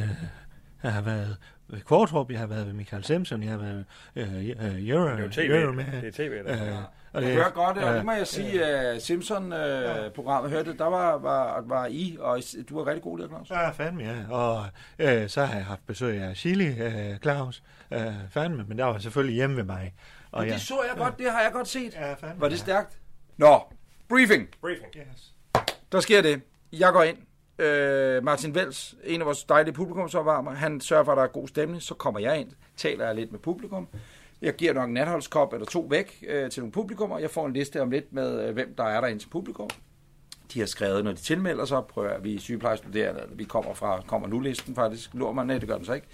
[0.83, 1.37] Jeg har været
[1.67, 3.85] ved Kvartrup, jeg har været ved Michael Simpson, jeg har været
[4.15, 5.49] øh, øh, Euro, Det er jo TV.
[5.51, 5.85] Euro med.
[6.01, 6.67] Det er TV, der.
[6.67, 11.17] Øh, Og det hører godt, og det må jeg sige, at Simpson-programmet hørte, der var,
[11.17, 12.39] var, var I, og
[12.69, 13.49] du var rigtig god der, Claus.
[13.49, 14.15] Ja, fandme, ja.
[14.29, 14.65] Og
[14.99, 17.63] øh, så har jeg haft besøg af Chili, øh, Claus.
[17.91, 19.93] Øh, fandme, men der var selvfølgelig hjemme ved mig.
[20.31, 21.93] Og Og det så jeg godt, det har jeg godt set.
[21.93, 22.41] Ja, fandme.
[22.41, 22.97] Var det stærkt?
[23.37, 23.59] Nå,
[24.09, 24.47] briefing.
[24.61, 24.87] Briefing.
[24.97, 25.33] Yes.
[25.91, 26.41] Der sker det.
[26.73, 27.17] Jeg går ind.
[27.59, 31.47] Øh, Martin Vels, en af vores dejlige publikumsopvarmer, han sørger for, at der er god
[31.47, 31.81] stemning.
[31.81, 33.87] Så kommer jeg ind, taler jeg lidt med publikum.
[34.41, 37.19] Jeg giver nok en natholdskop eller to væk øh, til nogle publikummer.
[37.19, 39.69] Jeg får en liste om lidt med, øh, hvem der er der ind til publikum.
[40.53, 43.73] De har skrevet, når de tilmelder sig, prøver at vi er sygeplejestuderende, eller vi kommer
[43.73, 45.09] fra, kommer nu listen faktisk.
[45.13, 46.07] Lurer man, nej, det gør den så ikke.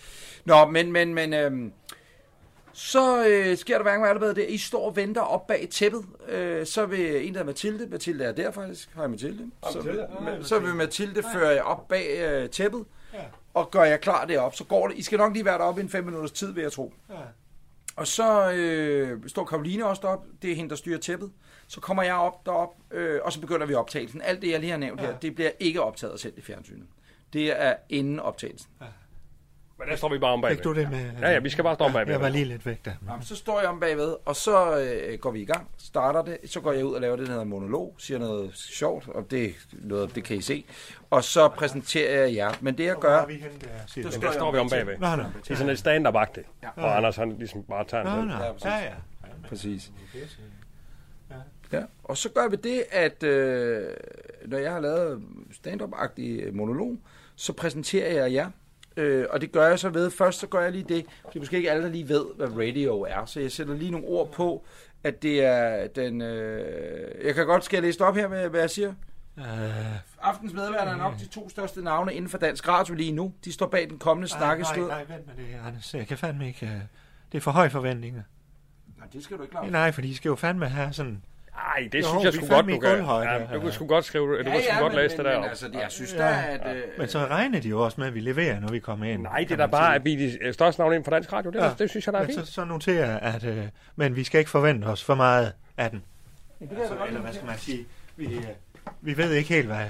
[0.46, 1.72] Nå, men, men, men, øh,
[2.74, 4.49] så øh, sker der hverken allerede det.
[4.49, 6.05] I står og venter op bag tæppet.
[6.30, 9.51] Øh, så vil en, der hedder Mathilde, Mathilde er der faktisk, hej Mathilde.
[9.72, 10.07] Så, Mathilde.
[10.38, 13.19] vil, så vil Mathilde føre jer op bag øh, tæppet, Ja.
[13.53, 14.55] og gør jer klar derop.
[14.55, 14.97] Så går det.
[14.97, 16.93] I skal nok lige være deroppe i en fem minutters tid, vil jeg tro.
[17.09, 17.15] Ja.
[17.95, 20.28] Og så øh, står Karoline også deroppe.
[20.41, 21.32] Det er hende, der styrer tæppet.
[21.67, 24.22] Så kommer jeg op derop, øh, og så begynder vi optagelsen.
[24.22, 25.05] Alt det, jeg lige har nævnt ja.
[25.05, 26.88] her, det bliver ikke optaget selv i fjernsynet.
[27.34, 28.69] Det er inden optagelsen.
[29.82, 30.57] Men der står vi bare om bagved.
[30.57, 31.11] Fik du det med?
[31.21, 32.13] Ja, ja, vi skal bare stå om bagved.
[32.13, 32.91] Jeg var lige lidt væk der.
[33.09, 36.38] Jamen, så står jeg om bagved, og så øh, går vi i gang, starter det,
[36.45, 39.53] så går jeg ud og laver det, der hedder monolog, siger noget sjovt, og det,
[39.73, 40.65] noget, det kan I se,
[41.09, 42.51] og så præsenterer jeg jer.
[42.61, 44.97] Men det jeg gør, vi henne der, siger Der der står vi om bagved.
[44.97, 45.23] Nå, nå.
[45.43, 46.47] Det er sådan et stand-up-agtigt.
[46.75, 48.34] Og Anders, han ligesom bare tager Nå, en nå.
[48.34, 48.65] Ja, præcis.
[48.65, 48.91] Ja, ja.
[49.49, 49.91] præcis.
[51.73, 53.88] Ja, og så gør vi det, at øh,
[54.45, 56.97] når jeg har lavet stand-up-agtig monolog,
[57.36, 58.49] så præsenterer jeg jer.
[58.98, 61.58] Øh, og det gør jeg så ved, først så gør jeg lige det, er måske
[61.58, 64.66] ikke alle, der lige ved, hvad radio er, så jeg sætter lige nogle ord på,
[65.04, 66.22] at det er den...
[66.22, 68.94] Øh, jeg kan godt, skal jeg læse op her, hvad, hvad jeg siger?
[69.39, 69.46] Øh,
[70.22, 73.34] Aftens medværter er nok de to største navne inden for dansk radio lige nu.
[73.46, 74.88] De står bag den kommende nej, snakkestund.
[74.88, 75.94] nej, vent med det, Anders.
[75.94, 76.66] Jeg kan fandme ikke...
[76.66, 76.72] øh,
[77.32, 78.22] Det er for høje forventninger.
[78.98, 79.72] Nej, det skal du ikke lave.
[79.72, 81.24] Nej, for de skal jo fandme have sådan...
[81.56, 82.97] Nej, det Jo, synes jeg sgu godt, du kan.
[82.99, 85.38] Ja, du kan sgu godt skrive, du kan sgu godt men, læse det men, der
[85.39, 85.49] men, op.
[85.49, 86.76] altså, jeg synes da, at...
[86.76, 89.22] Øh, Men så regner de jo også med, at vi leverer, når vi kommer ind.
[89.22, 91.52] Nej, det er da bare, at vi er de største navne inden for dansk radio.
[91.52, 91.66] Det, Ja.
[91.66, 91.72] ja.
[91.80, 92.47] det synes jeg, der er Men fint.
[92.47, 93.43] så, så noterer jeg, at...
[93.43, 96.04] Øh, men vi skal ikke forvente os for meget af den.
[96.62, 97.86] Altså, eller hvad skal man sige?
[98.16, 98.43] Vi, øh,
[99.02, 99.86] vi ved ikke helt, hvad...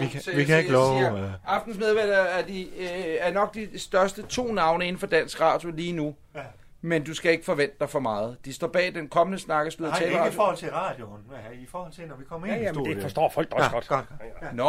[0.00, 0.98] Vi kan, Så- vi så kan ikke jeg love...
[0.98, 2.86] siger, Øh, Aftens medværter er, de, øh,
[3.20, 6.14] er nok de største to navne inden for dansk radio lige nu.
[6.34, 6.40] Ja.
[6.86, 8.36] Men du skal ikke forvente dig for meget.
[8.44, 11.20] De står bag den kommende snakkespil og nej, ikke i forhold til radioen.
[11.28, 12.96] Hvad, I forhold til, når vi kommer ind Ja, i ja, men studiet.
[12.96, 13.88] det forstår folk også ja, godt.
[13.88, 14.06] godt.
[14.42, 14.52] Ja, ja.
[14.52, 14.64] Nå!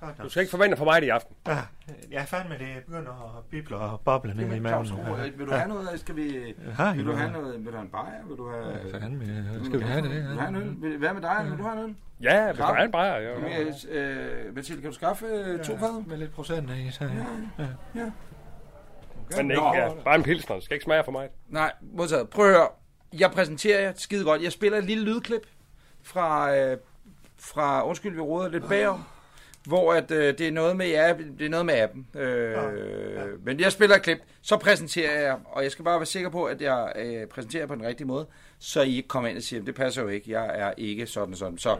[0.00, 1.36] godt Du skal ikke forvente for meget i aften.
[1.46, 1.58] Ja,
[2.10, 4.92] ja, fandme, det begynder at bible og boble ned i maven Claus,
[5.38, 6.00] vil du have noget?
[6.00, 6.22] Skal vi...
[6.22, 6.54] I
[6.96, 7.58] Vil du have noget?
[7.58, 8.26] Vil du have en bajer?
[8.28, 8.64] Vil du have...
[8.92, 10.10] Ja, fandme, Vil du skal vi have det?
[10.10, 10.74] Vil du have en øl?
[10.82, 11.46] Vil- Hvad med dig?
[11.50, 11.94] Vil du have en øl?
[12.22, 12.76] Ja, hvis der Klar.
[12.76, 13.16] er en bajer.
[13.20, 13.64] Ja, ja.
[13.64, 16.06] her, øh, Mathilde, kan du skaffe øh, to fad?
[16.06, 17.04] Med lidt procent af, så
[17.94, 18.00] ja.
[19.36, 20.56] Men ikke, ja, bare en pilsner.
[20.56, 21.30] Det skal ikke smage for meget.
[21.48, 22.28] Nej, modtaget.
[22.30, 22.68] Prøv at høre.
[23.18, 24.42] Jeg præsenterer jer skide godt.
[24.42, 25.46] Jeg spiller et lille lydklip
[26.02, 26.76] fra, øh,
[27.38, 29.04] fra Undskyld, vi råder lidt bagom.
[29.66, 32.06] Hvor at, øh, det, er noget med, ja, det er noget med appen.
[32.14, 33.24] Øh, ja.
[33.44, 36.44] Men jeg spiller et klip, så præsenterer jeg, og jeg skal bare være sikker på,
[36.44, 38.26] at jeg øh, præsenterer på den rigtige måde,
[38.58, 41.32] så I ikke kommer ind og siger, det passer jo ikke, jeg er ikke sådan
[41.32, 41.58] og sådan.
[41.58, 41.78] Så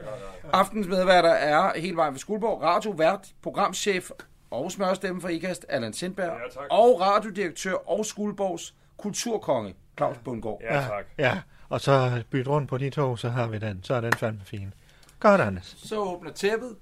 [0.53, 4.11] aftens medværter er helt vejen ved Skuldborg, radiovært, programchef
[4.53, 6.65] og smørstemme for IKAST, Allan Sindberg, Ja, tak.
[6.71, 10.59] og radiodirektør og Skuldborgs kulturkonge, Claus Bundgaard.
[10.63, 11.05] Ja, tak.
[11.19, 13.83] Ja, og så bytte rundt på de to, så har vi den.
[13.83, 14.75] Så er den fandme fin.
[15.21, 15.77] Godt, Anders.
[15.79, 16.77] Så åbner tæppet,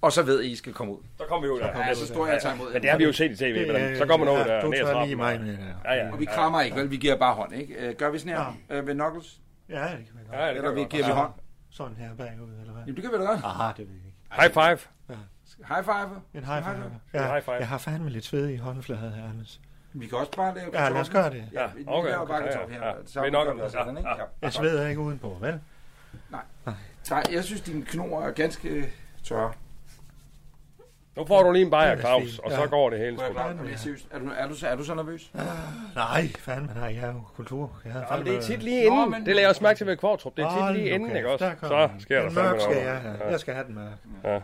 [0.00, 0.98] og så ved I, I skal komme ud.
[1.18, 1.78] Så kommer vi ud der.
[1.86, 2.72] Ja, så står jeg og tager imod.
[2.72, 3.64] Men det har vi jo set i tv.
[3.64, 5.64] hvordan- Så kommer man ud der Du tager lige mig med der.
[5.84, 6.12] Ja, ja.
[6.12, 6.90] Og vi krammer ikke, vel?
[6.90, 7.74] Vi giver bare hånd, ikke?
[7.74, 9.40] Øh, Gør vi sådan her øh, ved Knuckles?
[9.68, 10.38] Ja, det kan vi godt.
[10.40, 11.32] Ja, det Eller vi giver vi hånd?
[11.70, 12.82] sådan her bagud, eller hvad?
[12.82, 13.40] Jamen, det kan vi da godt.
[13.44, 14.18] Aha, det ved jeg ikke.
[14.42, 14.78] High five.
[15.10, 15.14] Ja.
[15.68, 16.08] High five.
[16.34, 16.76] En high five.
[16.86, 17.54] En Ja, high five.
[17.56, 19.60] jeg har fandme lidt sved i håndfladet her, Anders.
[19.92, 21.44] Vi kan også bare lave Ja, lad os gøre det.
[21.52, 22.86] Ja, okay, vi laver bare okay, kartoffel ja, her.
[22.88, 22.92] ja.
[23.06, 24.08] Så Vi er nok- vi også sådan, ikke?
[24.08, 24.22] ja, Ja.
[24.42, 25.60] Jeg sveder ikke udenpå, vel?
[27.10, 28.92] Nej, jeg synes, dine knor er ganske
[29.24, 29.52] tørre.
[31.16, 32.56] Nu får du lige en bajer, Det er Claus, og Ja.
[32.56, 33.52] så går det hele er, det er,
[34.18, 35.30] du, er, du, er du så nervøs?
[35.94, 37.70] Nej, fandme nej, jeg er jo kultur.
[37.84, 38.98] Jeg har Ja, men det er tit lige inden.
[39.00, 40.36] Nå, men- Det lader jeg også mærke til ved Kvartrup.
[40.36, 41.44] Det er tit lige inden, kæft, ikke også?
[41.44, 42.00] der Så den.
[42.00, 43.24] sker der Den fandme mørk skal jeg have.
[43.30, 44.42] Jeg skal have den mørk.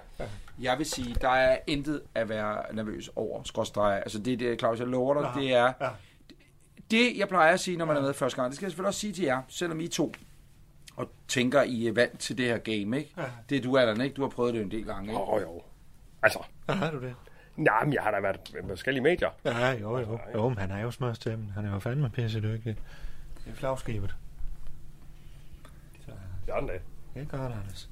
[0.61, 3.97] Jeg vil sige, der er intet at være nervøs over, skråstreg.
[3.97, 5.73] Altså det, det Claus, jeg lover dig, Nå, det er...
[5.81, 5.89] ja.
[6.91, 8.89] Det, jeg plejer at sige, når man er med første gang, det skal jeg selvfølgelig
[8.89, 10.13] også sige til jer, selvom I to
[10.97, 13.13] og tænker, I er vant til det her game, ikke?
[13.17, 13.23] Ja.
[13.49, 14.15] Det er du, Allan, ikke?
[14.15, 15.21] Du har prøvet det en del gange, ikke?
[15.23, 15.63] Åh, jo.
[16.23, 16.39] Altså,
[16.69, 17.15] Ja, har du det?
[17.57, 19.31] nej, men jeg har da været i forskellige medier.
[19.45, 20.19] Ja, jo, jo.
[20.35, 21.51] Jo, men han er jo smørstemmen.
[21.55, 22.77] Han er jo fandme pisse dygtig.
[23.45, 24.15] Det er flagskibet.
[26.47, 26.81] Sådan det.
[27.15, 27.91] Det er godt, Anders.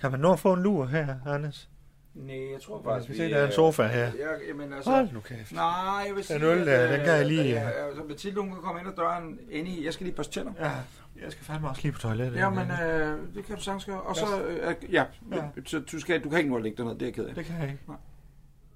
[0.00, 1.68] Kan man nå at få en lur her, Anders?
[2.16, 4.04] Nej, jeg tror Jeg faktisk, skal se, der er en sofa her.
[4.04, 4.10] Ja,
[4.48, 4.90] jamen altså...
[4.90, 5.52] Hold nu kæft.
[5.52, 5.64] Nej,
[6.06, 6.44] jeg vil sige...
[6.46, 8.80] øl der, at, den kan jeg øh, lige- at, øh, Så Mathilde, hun kan komme
[8.80, 9.84] ind ad døren ind i...
[9.84, 10.52] Jeg skal lige børste tænder.
[10.60, 10.70] Ja,
[11.22, 12.38] jeg skal fandme også lige på toilettet.
[12.38, 14.00] Ja, men øh, det kan du sagtens gøre.
[14.00, 14.26] Og så...
[14.48, 15.42] Øh, ja, Ja.
[15.66, 17.24] så du, skal, du kan ikke nå at lægge dig ned, det er jeg ked
[17.24, 17.34] af.
[17.34, 17.82] Det kan jeg ikke.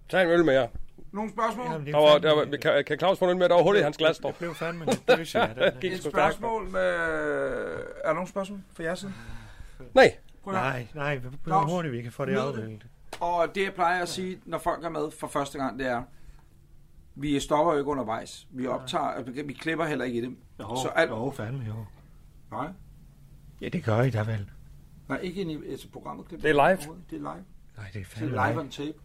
[0.08, 0.68] Tag en øl mere.
[1.12, 1.66] Nogle spørgsmål?
[1.72, 3.48] Jamen, Der er var, der var, kan, kan Claus få en øl med?
[3.48, 4.28] Der var hul i hans glas, dog.
[4.28, 4.94] Jeg blev fandme den.
[5.80, 6.80] Gik Et spørgsmål med...
[6.80, 9.12] Er der nogle spørgsmål fra jeres side?
[9.94, 10.12] Nej.
[10.46, 12.82] Nej, nej, hvor Claus, hurtigt vi kan få det afviklet.
[13.20, 16.02] Og det, jeg plejer at sige, når folk er med for første gang, det er,
[17.14, 18.46] vi stopper jo ikke undervejs.
[18.50, 20.38] Vi optager, vi klipper heller ikke i dem.
[20.60, 21.74] Jo, Så alt- jo, fandme jo.
[22.50, 22.68] Nej,
[23.60, 24.50] Ja, det gør I da vel.
[25.08, 26.28] nej ikke ind i altså, programmet.
[26.28, 26.48] Klipper.
[26.48, 26.96] Det er live.
[27.10, 27.44] Det er live.
[27.76, 28.98] Nej, det er Det fandme er live on tape.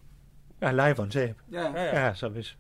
[0.61, 1.35] Ja, live on tape.
[1.51, 1.83] Ja, ja.
[1.83, 2.57] Ja, Ja, så hvis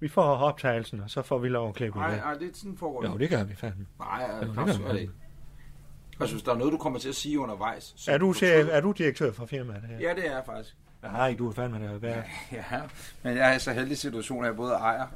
[0.00, 2.18] vi får optagelsen, og så får vi lov at klippe i Nej, det.
[2.18, 3.86] nej, det er sådan foregår Jo, det gør vi fandme.
[3.98, 5.12] Nej, Jo, ja, det gør så vi er det ikke.
[6.20, 7.92] Altså, hvis der er noget, du kommer til at sige undervejs.
[7.96, 9.98] så Er du, chef, er du direktør for firmaet her?
[10.08, 10.76] Ja, det er jeg faktisk.
[11.02, 12.24] Nej, du er fandme der værd.
[12.52, 12.64] Ja,
[13.22, 15.06] men jeg er i så heldig situation, at jeg både ejer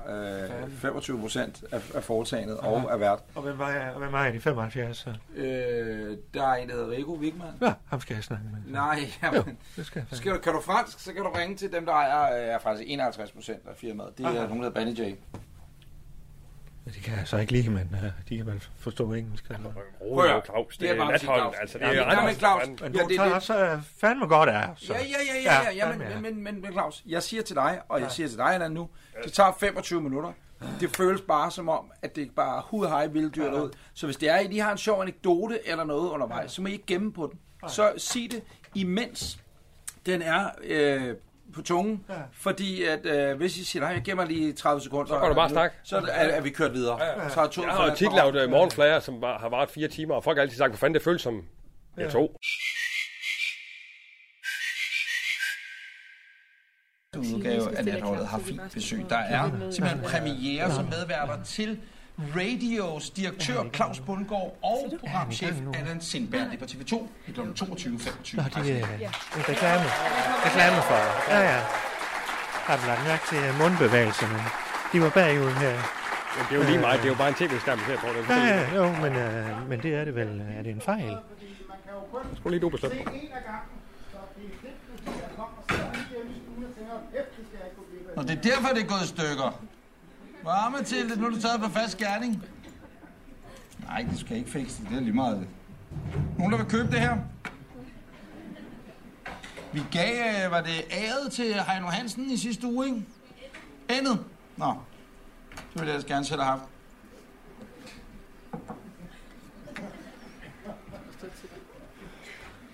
[0.65, 3.19] øh, 25 procent af, af foretagendet og er vært.
[3.35, 3.91] Og hvem var jeg?
[3.95, 4.97] Og hvem var jeg i de 75?
[4.97, 5.15] Så?
[5.37, 7.49] Øh, der er en, der hedder Rico Wigman.
[7.63, 8.73] Ja, ham skal jeg snakke med.
[8.73, 11.57] Nej, Jo, jamen, det skal jeg skal du, kan du fransk, så kan du ringe
[11.57, 14.19] til dem, der ejer øh, er faktisk 51 procent af firmaet.
[14.19, 14.39] Det er Aha.
[14.39, 15.15] nogen, der hedder Benny J.
[16.87, 19.45] Ja, Det kan jeg så ikke lide, men uh, de kan vel forstå engelsk.
[19.45, 19.71] Eller?
[20.01, 20.77] Rolig nu, Claus.
[20.79, 21.19] Det er bare.
[21.19, 21.55] Claus.
[21.61, 22.81] Altså, det Ja, er men- nej, men Claus, Anders.
[22.81, 24.69] Men Ja, ja, du det- tager det- også uh, fandme godt af.
[24.77, 24.93] Så.
[24.93, 25.05] Ja, ja,
[25.45, 28.11] ja, ja, ja, ja, men, men, men, men Claus, jeg siger til dig, og jeg
[28.11, 28.89] siger til dig, Allan, nu,
[29.25, 30.33] det tager 25 minutter.
[30.81, 33.71] Det føles bare som om, at det bare er hud hej vilde dyr ud.
[33.95, 36.63] Så hvis det er, at I lige har en sjov anekdote eller noget undervejs, så
[36.63, 37.69] må I ikke gemme på den.
[37.71, 38.43] Så sig det,
[38.75, 39.39] imens
[40.07, 41.15] den er øh,
[41.55, 42.05] på tungen.
[42.09, 42.15] Ja.
[42.33, 45.07] Fordi at øh, hvis I siger, nej, jeg gemmer lige 30 sekunder.
[45.07, 45.77] Så går du bare snakke.
[45.85, 46.99] Så er, er vi kørt videre.
[47.31, 50.25] Så er Jeg har tit lavet uh, morgenflager, som var, har varet fire timer, og
[50.25, 51.43] folk har altid sagt, hvor fanden det føles som
[51.97, 52.37] jeg to.
[57.17, 59.05] udgave af Natholdet har fint besøg.
[59.09, 61.81] Der er simpelthen premiere som medværter til
[62.19, 66.41] Radios direktør Claus Bundgaard og programchef Allan Sindberg.
[66.41, 67.41] Det er på TV2 kl.
[67.41, 68.37] 22.25.
[68.37, 69.85] Nå, de er uh, reklame.
[70.47, 71.31] Reklame for...
[71.33, 71.61] Ja, ja.
[72.69, 74.39] Har du lagt mærke til uh, mundbevægelserne?
[74.93, 75.77] De var bagud her.
[76.37, 76.99] Men det er jo lige meget.
[77.01, 78.07] Det er jo bare en tv-skærm, vi ser på.
[78.07, 80.43] Det Ja, er ja, jo, men, uh, men det er det vel.
[80.59, 81.17] Er det en fejl?
[82.37, 82.95] sgu lige du bestemt.
[88.17, 89.61] Og det er derfor, det er gået i stykker.
[90.45, 91.21] Hvad Mathilde?
[91.21, 92.43] Nu er du taget på fast gerning.
[93.87, 94.97] Nej, det skal ikke fikse det.
[94.97, 95.49] Er lige meget.
[96.39, 97.17] Nogen, der vil købe det her?
[99.73, 103.05] Vi gav, øh, var det æret til Heino Hansen i sidste uge, ikke?
[103.89, 104.25] Andet?
[104.57, 104.75] Nå,
[105.51, 106.63] det ville jeg ellers gerne selv have haft.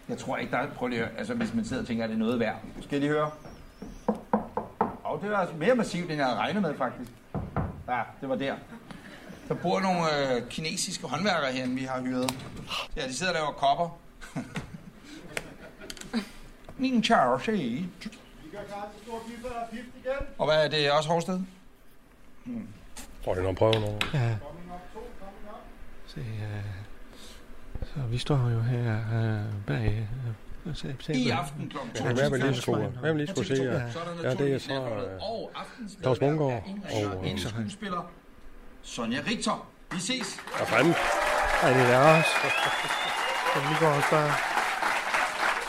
[0.09, 0.67] Jeg tror ikke, der er...
[0.71, 1.19] Prøv lige at høre.
[1.19, 2.57] Altså, hvis man sidder og tænker, at det er noget værd.
[2.81, 3.31] Skal I lige høre?
[5.05, 7.11] Og det var altså mere massivt, end jeg havde regnet med, faktisk.
[7.91, 8.57] Ja, det var der.
[9.49, 12.35] Der bor nogle øh, kinesiske håndværkere herinde, vi har hyret.
[12.97, 13.99] Ja, de sidder og laver kopper.
[16.79, 17.89] Min char, se.
[20.39, 21.41] Og hvad er det også Horsted?
[23.25, 23.99] Tror det er noget prøve nu.
[24.15, 24.37] Ja.
[26.07, 29.89] Se, uh, så vi står jo her uh, bag...
[29.89, 30.35] Uh, se,
[31.15, 31.77] I aften kl.
[32.05, 33.63] Ja, hvad vil lige skulle, hvad vil lige skulle se?
[33.63, 34.67] Ja, ja det er så
[36.03, 38.11] Claus er og, øh, skuespiller,
[38.83, 39.69] Sonja Richter.
[39.93, 40.37] Vi ses.
[40.57, 40.95] hvad fanden?
[41.63, 42.31] Ja, det er også.
[43.55, 44.33] Vi lige gå og spørge?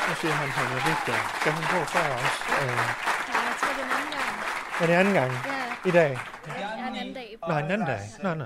[0.09, 1.15] Nu siger han, han er vigtig.
[1.39, 2.35] Skal han gå før os?
[2.49, 4.81] Uh, Ja, jeg tror, det er en anden gang.
[4.81, 6.19] er det anden gang Ja, i dag?
[6.47, 7.37] ja en anden dag.
[7.47, 7.99] Nå, en anden dag.
[8.23, 8.45] Nå, nå.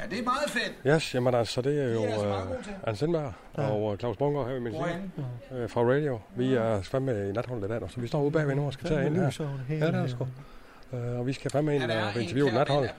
[0.00, 0.74] Ja, det er meget fedt.
[0.86, 2.72] Yes, jamen altså, det er jo altså uh, til.
[2.86, 6.18] Anne Sindberg og uh, Claus Bunker her i min uh, fra Radio.
[6.36, 8.88] Vi er fandme i natholdet i dag, så vi står ude bagved nu og skal
[8.88, 9.48] tage ind her.
[9.70, 10.26] Ja, det er sgu.
[10.92, 12.92] Uh, og vi skal fandme ind og en interviewe nathold der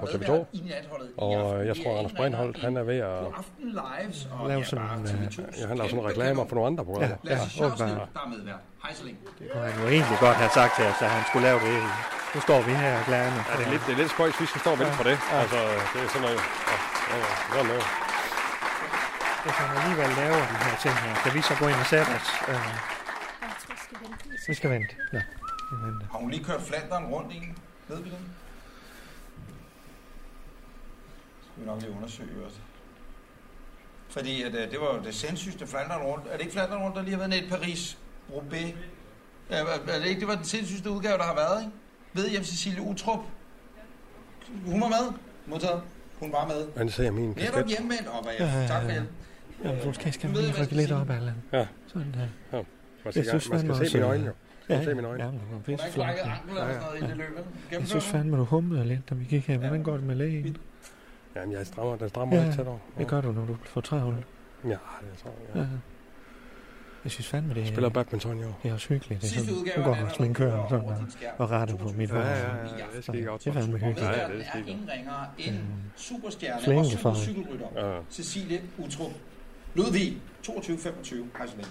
[0.00, 0.30] på er TV2.
[0.32, 1.66] medvært i Natholdet i Og aften.
[1.70, 3.18] jeg tror, er Anders eller han er ved at...
[4.40, 7.16] Og Lave ja, sådan TV2's Ja, han laver sådan reklamer for nogle andre programmer.
[7.24, 8.08] Ja, ja, åbenbart.
[8.16, 8.62] der er medvært.
[8.82, 9.20] Hej så længe.
[9.38, 11.74] Det kunne han jo egentlig godt have sagt til os, at han skulle lave det.
[12.34, 13.32] Nu står vi her og glade.
[13.50, 15.16] Ja, det er lidt, det er lidt spøjs, vi skal stå og vente på det.
[15.42, 15.58] Altså,
[15.92, 16.40] det er sådan noget...
[16.70, 16.76] Ja,
[17.10, 17.86] ja, ja, sådan noget.
[19.44, 22.10] Hvis han alligevel laver de her ting her, kan vi så gå ind og sætte
[22.18, 22.28] os?
[22.52, 22.68] Øh,
[24.50, 24.92] vi skal vente.
[25.16, 25.22] Ja,
[25.76, 26.06] venter.
[26.12, 27.58] Har hun lige kørt Flanderen rundt i en?
[27.88, 28.18] Ved vi det?
[31.42, 32.58] Skal vi nok lige undersøge også.
[34.08, 36.26] Fordi at, øh, det var jo det sindssygste Flanderen rundt.
[36.26, 37.98] Er det ikke Flanderen rundt, der lige har været net Paris?
[38.32, 38.74] Roubaix?
[39.50, 41.72] Ja, er det ikke, det var den sindssygste udgave, der har været, ikke?
[42.12, 43.20] Ved hjem Cecilie Utrup.
[44.66, 45.12] Hun var med.
[45.46, 45.82] Modtaget.
[46.20, 46.68] Hun var med.
[46.76, 47.66] Han ser min Netop kasket.
[47.68, 48.68] hjemvendt, og hvad Ja, ja, jeg...
[48.68, 48.94] Tak for ja.
[48.94, 49.08] hjælp.
[49.64, 51.34] Ja, du skal, skal jeg, lige jeg rykke lidt op, Allan.
[51.52, 51.66] Ja.
[51.86, 52.18] Sådan der.
[52.52, 52.64] Man
[53.04, 54.32] Jeg skal, synes man fandme skal se mine øjne, jo.
[54.70, 55.24] Ja, Man se mine øjne.
[55.24, 55.30] ja,
[55.64, 56.06] pisse ikke flot.
[56.06, 57.36] brækket ankel eller sådan noget i det løb.
[57.36, 57.44] vel?
[57.78, 59.58] Jeg synes fandme, du humlede lidt, da vi gik her.
[59.58, 60.56] Hvordan går det med lægen?
[61.36, 62.78] Jamen, jeg strammer, den strammer Ja, lidt tæt over.
[62.98, 64.16] Det gør du, når du får travlt.
[64.64, 64.78] Ja, det
[65.22, 65.62] tror jeg.
[65.62, 65.66] Ja.
[67.04, 68.52] Jeg synes fandme, det Jeg er, spiller badminton, jo.
[68.62, 69.22] det er også hyggeligt.
[69.22, 72.18] Det er sådan, nu går Natholdet sminkøren kommer sådan og, og retter på mit hår.
[72.18, 73.44] Ja, ja, ja, det skal ikke godt.
[73.44, 74.00] Det er fandme hyggeligt.
[74.00, 75.58] Ja, medværten det er ingen ringere end
[75.96, 77.66] superstjerne Flænke og supercykelrytter.
[77.94, 78.00] Ja.
[78.10, 79.10] Cecilie Utrup.
[79.74, 80.52] Ludvig, 22-25.
[81.38, 81.70] Hej så længe.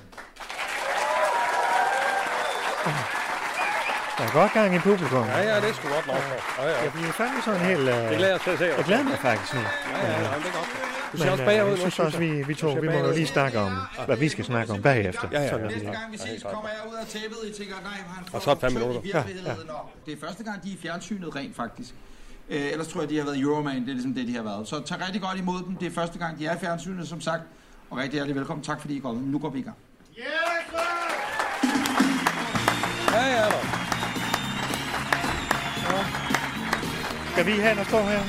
[4.17, 5.25] Der er godt gang i publikum.
[5.27, 6.15] Ja, ja, det er sgu godt nok.
[6.57, 6.83] Ja, ja.
[6.83, 7.79] Jeg bliver fandme sådan helt...
[7.79, 8.65] Det Uh, glæder jeg til at se.
[8.65, 9.59] jeg glæder mig faktisk nu.
[9.59, 10.69] Ja, ja, ja, det er godt.
[11.11, 13.11] Du ser Men også uh, bagud jeg synes også, vi, vi to, vi må jo
[13.11, 13.71] lige snakke om,
[14.05, 15.27] hvad vi skal snakke om bagefter.
[15.31, 15.63] Ja, ja, ja.
[15.63, 15.71] det.
[15.71, 18.41] Næste gang vi ses, kommer jeg ud af tæppet, I tænker, nej, han får Og
[18.43, 19.01] så det fem minutter.
[19.01, 19.69] virkeligheden.
[19.69, 21.93] Og det er første gang, de er i fjernsynet rent faktisk.
[22.49, 24.67] Øh, ellers tror jeg, de har været Euroman, det er ligesom det, de har været.
[24.67, 25.75] Så tag rigtig godt imod dem.
[25.75, 27.41] Det er første gang, de er i fjernsynet, som sagt.
[27.89, 28.63] Og rigtig hjertelig velkommen.
[28.63, 29.23] Tak fordi I er kommet.
[29.23, 29.75] Nu går vi i gang.
[33.19, 33.59] Ja, ja, da.
[37.31, 38.21] Skal vi hen og stå her?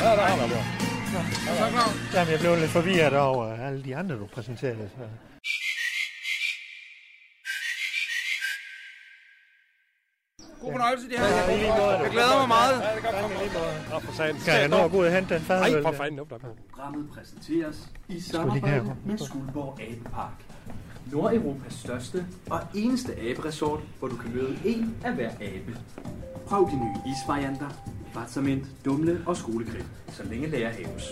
[0.00, 0.84] Ja, der har det.
[1.12, 2.14] Så Claus.
[2.14, 4.90] Jamen, jeg blev lidt forvirret over alle de andre, du præsenterede.
[4.96, 5.04] Så.
[10.60, 11.26] God fornøjelse, de her.
[11.26, 11.98] Ja, lige måde.
[11.98, 12.80] Jeg glæder mig meget.
[12.80, 14.40] Ja, det er godt.
[14.40, 15.72] Skal jeg nå at gå ud og hente den fadøl?
[15.72, 15.98] Nej, for der?
[15.98, 16.18] fanden.
[16.18, 16.38] Der.
[16.72, 17.76] Programmet præsenteres
[18.08, 20.44] i samarbejde med Skuldborg Abepark.
[21.12, 25.78] Nordeuropas største og eneste aberesort, hvor du kan møde en af hver abe.
[26.46, 27.68] Prøv de nye isvarianter,
[28.14, 31.04] Vatsament, Dumle og Skolegrib, så længe lærer haves.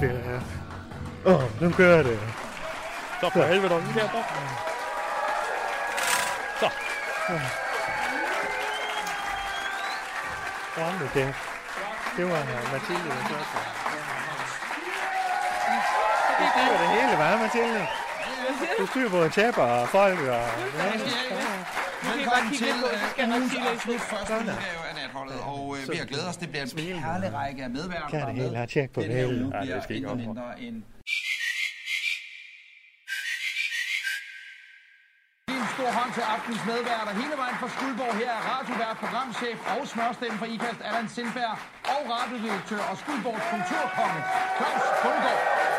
[0.00, 0.40] Det er.
[1.26, 2.18] Åh, oh, nu kører det.
[3.20, 4.08] Så for helvede, vi der.
[6.60, 6.70] Så.
[10.76, 11.51] Hold nu kæft.
[12.16, 13.58] Det var Mathilde, der så.
[16.38, 17.86] Det var det hele, var Mathilde?
[18.78, 20.44] Du styrer både tæpper og folk og...
[22.14, 22.68] Velkommen til
[23.18, 26.36] øh, ugens absolut første udgave af Natholdet, og øh, vi har glædet os.
[26.36, 28.08] Det bliver en perlerække af medværter.
[28.08, 29.52] Kan der det er hele, har tjek på det hele.
[29.54, 30.82] Ja, det skal I intet
[35.76, 37.12] stor hånd til aftens medværter.
[37.22, 41.56] Hele vejen fra Skuldborg her er radiovært, programchef og smørstemme for IKAST Allan Sindberg
[41.94, 44.20] og radiodirektør og Skuldborgs kulturkonge
[44.58, 45.71] Claus Bundgaard.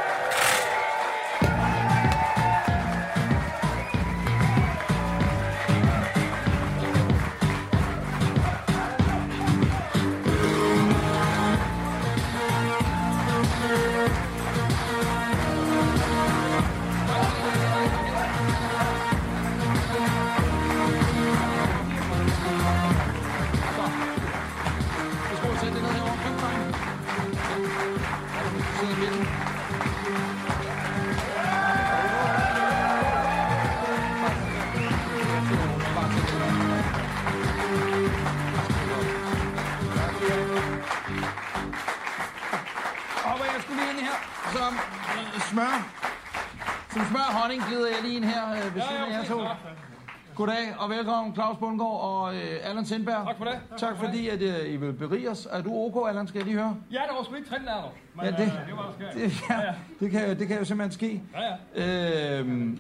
[50.44, 53.26] Goddag og velkommen Claus Bundgaard og øh, Allan Sindberg.
[53.28, 53.60] Tak for det.
[53.78, 55.48] Tak fordi, at øh, I vil berige os.
[55.52, 56.76] Er du ok, Allan, skal jeg lige høre?
[56.92, 59.12] Ja, det var sgu ikke trendlærer, men Ja, ja, det- det, øh, det var der.
[59.14, 61.22] Det, ja, det, kan, det kan jo simpelthen ske.
[61.34, 61.42] Ja,
[61.84, 62.40] ja.
[62.40, 62.80] Øhm,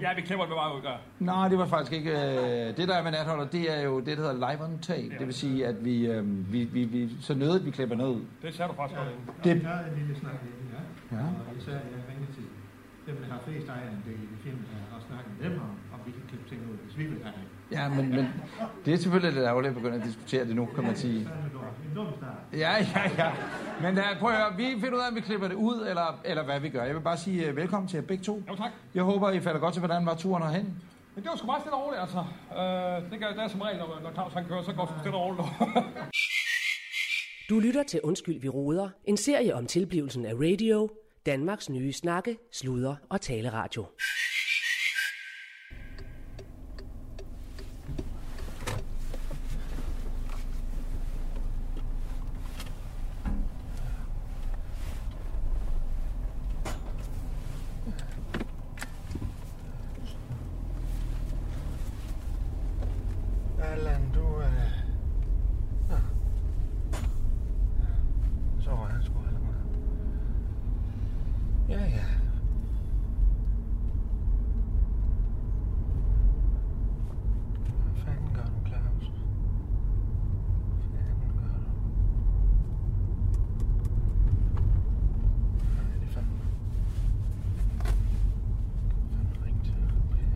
[0.00, 0.96] Ja, vi klipper det med meget udgør.
[1.18, 2.10] nej, det var faktisk ikke...
[2.10, 5.10] Øh, det, der er med natholder, det er jo det, der hedder live on tape.
[5.18, 8.22] Det vil sige, at vi, øh, vi, vi, vi så nødigt, vi klipper noget ud.
[8.42, 9.20] Det ser du faktisk godt ind.
[9.54, 10.66] Det, tager en lille snak i det,
[11.12, 11.16] ja.
[11.16, 11.22] Ja.
[11.48, 12.48] Og især i ringetid.
[13.06, 15.70] dem, der har flest ejerandel i firmaet, og snakke med dem om,
[16.32, 17.76] om vi kan klippe ting ud, hvis vi vil have det.
[17.76, 18.28] Ja, men, men
[18.84, 21.20] det er selvfølgelig lidt ærgerligt at begynde at diskutere det nu, kan man sige.
[21.20, 21.28] En
[21.94, 22.32] dum start.
[22.52, 23.32] Ja, ja, ja.
[23.82, 26.20] Men uh, prøv at høre, vi finder ud af, om vi klipper det ud, eller,
[26.24, 26.84] eller hvad vi gør.
[26.84, 28.42] Jeg vil bare sige uh, velkommen til jer begge to.
[28.48, 28.70] Jo, tak.
[28.94, 30.82] Jeg håber, I falder godt til, hvordan var turen herhen.
[31.14, 32.18] Men det var sgu meget stille og roligt, altså.
[32.18, 34.90] Øh, det, gør, det er som regel, når, når Claus han kører, så går det
[34.90, 35.48] sgu stille og roligt.
[37.50, 38.88] Du lytter til Undskyld, vi råder.
[39.04, 40.90] En serie om tilblivelsen af radio.
[41.26, 43.86] Danmarks nye snakke, sludre og taleradio.
[63.62, 64.40] Allan, du...
[64.40, 64.46] Øh...
[65.88, 65.94] Nå.
[65.94, 66.00] Ja,
[68.64, 69.56] Så var han sgu allerede.
[71.68, 72.04] Ja, ja.
[77.84, 79.10] Hvad fanden gør du, Claus?
[80.90, 81.70] Hvad fanden gør du?
[85.74, 86.38] Nej, det er fandme...
[89.12, 89.74] Fandme ring til
[90.10, 90.26] Per.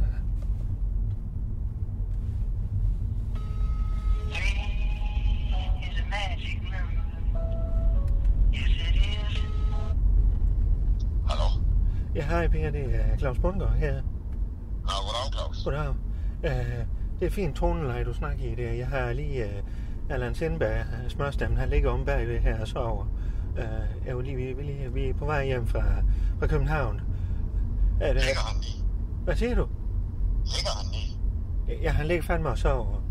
[0.00, 0.06] Ja.
[11.28, 11.48] Hallo?
[12.14, 13.92] Ja, hej Per, det er Claus Bundgaard her.
[13.92, 14.00] Ja,
[14.84, 15.64] goddag, Claus.
[15.64, 15.88] Goddag.
[15.88, 16.86] Uh,
[17.20, 18.78] det er fint toneleje, du snakker i det.
[18.78, 23.06] Jeg har lige uh, Allan Sindberg, uh, smørstemmen, han ligger om bagved her og sover.
[23.52, 25.84] Uh, jeg er lige, vi, vi, vi er på vej hjem fra,
[26.38, 27.00] fra København.
[28.00, 28.84] Er det, Ligger han lige?
[29.24, 29.66] hvad siger du?
[30.44, 31.82] Ligger han lige?
[31.82, 33.02] Ja, han ligger fandme og sover.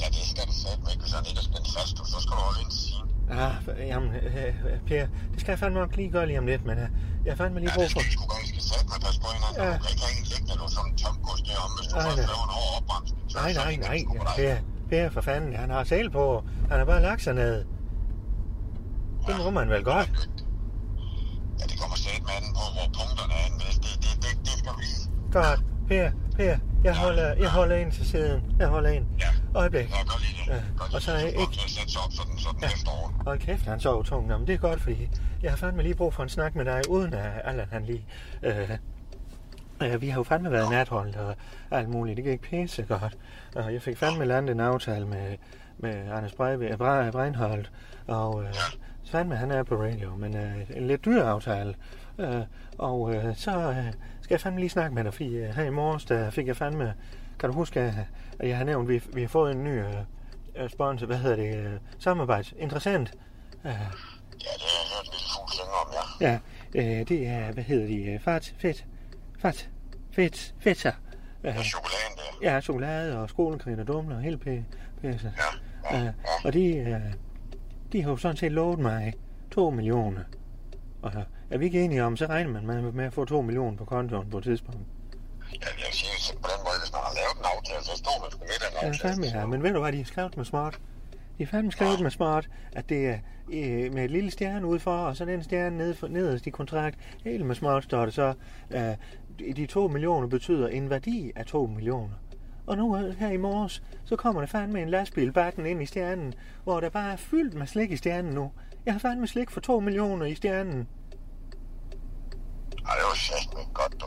[0.00, 2.42] Ja, det skal du sætte med, hvis han ikke er spændt fast, så skal du
[2.42, 3.08] holde ind til siden.
[3.30, 6.78] Ah, jamen, uh, Per, det skal jeg fandme nok lige gøre lige om lidt, men
[6.78, 6.88] uh,
[7.24, 8.31] jeg har fandme lige brug for...
[9.02, 9.56] Du skal, skal sætte med, pas på hinanden.
[9.62, 9.68] Ja.
[9.68, 9.74] Ja.
[9.76, 12.16] Du kan ikke have en liggende, du sådan en tomgods deromme, hvis du Nej, først
[12.32, 13.20] laver en hård opbremsning.
[13.40, 13.98] Nej, nej, nej.
[14.38, 14.56] Per,
[14.90, 16.26] Per for fanden, han har sæl på.
[16.70, 17.56] Han har bare lagt sig ned.
[19.26, 20.10] Det må man vel godt.
[21.60, 23.48] Ja, det kommer sæt med på, hvor punkterne er.
[23.64, 24.86] Hvis det, det, det, det skal vi.
[25.32, 25.60] Godt.
[25.88, 28.42] Per, Per, jeg holder, jeg holder ind til siden.
[28.58, 29.06] Jeg holder ind.
[29.20, 29.26] Ja.
[29.54, 29.90] Øjeblik.
[29.90, 30.62] Ja, gør lige det.
[30.90, 30.96] Ja.
[30.96, 31.54] Og så er jeg ikke...
[31.66, 33.24] sætte sig op, så den, så den ja.
[33.24, 34.28] Hold kæft, han sover tungt.
[34.28, 35.08] Nå, men det er godt, fordi
[35.42, 38.06] jeg har fandme lige brug for en snak med dig, uden at Allan han lige...
[38.42, 38.70] Øh,
[39.82, 41.36] øh, vi har jo fandme været natholdt og
[41.70, 42.16] alt muligt.
[42.16, 43.18] Det gik pisse godt.
[43.56, 45.36] Og jeg fik fandme landet en aftale med,
[45.78, 47.72] med Anders Breivik, øh, Bre, Breinholt.
[48.06, 48.54] Og øh,
[49.04, 51.74] fandme han er på radio, men øh, en lidt dyr aftale.
[52.18, 52.42] Øh,
[52.78, 55.70] og øh, så øh, skal jeg fandme lige snakke med dig, fordi øh, her i
[55.70, 56.94] morges, der fik jeg fandme...
[57.38, 59.80] Kan du huske, at jeg har nævnt, at vi, vi har fået en ny
[60.56, 62.54] øh, sponsor, hvad hedder det, øh, samarbejds.
[62.58, 63.14] Interessant.
[63.64, 63.72] Øh,
[64.44, 65.08] Ja, det har jeg hørt
[65.80, 65.88] om,
[66.20, 66.28] ja.
[66.28, 66.38] Ja,
[67.00, 68.86] øh, det er, hvad hedder de, øh, fart, fedt,
[69.38, 69.68] fart,
[70.12, 70.92] fedt, fedter.
[71.44, 72.50] Øh, Ja, chokoladen der.
[72.54, 74.58] ja, chokolade og skolekridt og dumler og helt pæ,
[75.02, 75.32] pæse.
[75.90, 76.12] Ja, ja, øh,
[76.44, 77.00] Og de, øh,
[77.92, 79.12] de har jo sådan set lovet mig
[79.50, 80.20] 2 millioner.
[81.02, 83.76] Og øh, er vi ikke enige om, så regner man med, at få 2 millioner
[83.76, 84.80] på kontoen på et tidspunkt.
[85.52, 88.20] Ja, jeg siger så på den måde, hvis man har lavet en aftale, så står
[88.22, 89.08] man sgu med den Ja, aftale.
[89.14, 89.46] fandme, ja.
[89.46, 90.78] Men ved du hvad, de har skrevet med smart?
[91.38, 93.18] De har fandme skrevet med smart, at det er
[93.52, 96.98] øh, med et lille stjerne udfor, og så den stjerne ned for, nederst i kontrakt.
[97.24, 98.34] Helt med smart står det så.
[98.70, 98.80] Øh,
[99.56, 102.14] de- to millioner betyder en værdi af to millioner.
[102.66, 105.86] Og nu øh, her i morges, så kommer der fandme en lastbil bakken ind i
[105.86, 108.52] stjernen, hvor der bare er fyldt med slik i stjernen nu.
[108.86, 110.88] Jeg har fandme slik for to millioner i stjernen.
[112.86, 114.06] Ej, det var satme godt, du.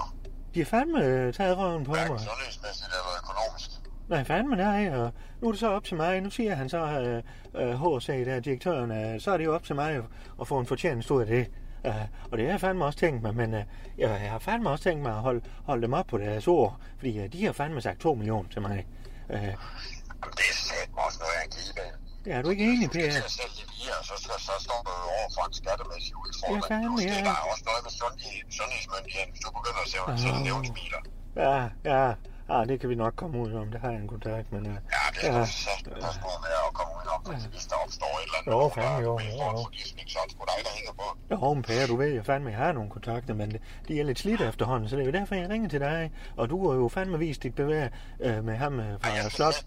[0.54, 2.00] De har fandme øh, taget røven på mig.
[2.08, 3.70] Sundhedsmæssigt eller økonomisk.
[4.08, 6.22] Nej, fandme nej, og nu er det så op til mig.
[6.22, 7.24] Nu siger han så, øh,
[7.70, 10.04] øh, HC, der direktøren, øh, så er det jo op til mig at,
[10.42, 11.48] at få en fortjeneste ud af det.
[11.84, 11.92] Uh,
[12.32, 13.60] og det har jeg fandme også tænkt mig, men uh,
[13.98, 16.80] jeg, jeg har fandme også tænkt mig at holde, holde dem op på deres ord,
[16.98, 18.88] fordi uh, de har fandme sagt 2 millioner til mig.
[19.30, 19.44] Jamen,
[20.40, 23.06] det er satme også noget af en ja, er du ikke enig, Per?
[23.08, 26.64] At sælge via, så, så, så står du over for en skattemæssig udfordring.
[26.70, 27.24] Ja, fandme, det, ja.
[27.30, 30.20] Der er også noget med sundhed, sundhedsmyndigheden, hvis du begynder at sælge, Ah.
[30.24, 31.02] sælge nævnsbiler.
[31.46, 31.60] Ja,
[31.92, 32.04] ja,
[32.50, 34.48] ah, det kan vi nok komme ud om, det har jeg en kontakt.
[34.52, 34.70] Uh, Ja,
[35.22, 35.40] det er ja.
[35.40, 38.64] pas på med at komme ud om, hvis der opstår et eller andet.
[38.64, 39.64] Jo, fandme, jo, jo, jo.
[39.64, 41.18] Fordi så er det sgu dig, der hænger på.
[41.32, 43.52] Jo, men Per, du ved jo fandme, jeg har nogle kontakter, men
[43.88, 46.12] de er lidt slidt efterhånden, så det er jo derfor, jeg ringer til dig.
[46.38, 47.90] Og du har jo fandme vist dit bevæg
[48.20, 49.66] øh, med ham øh, fra Slot.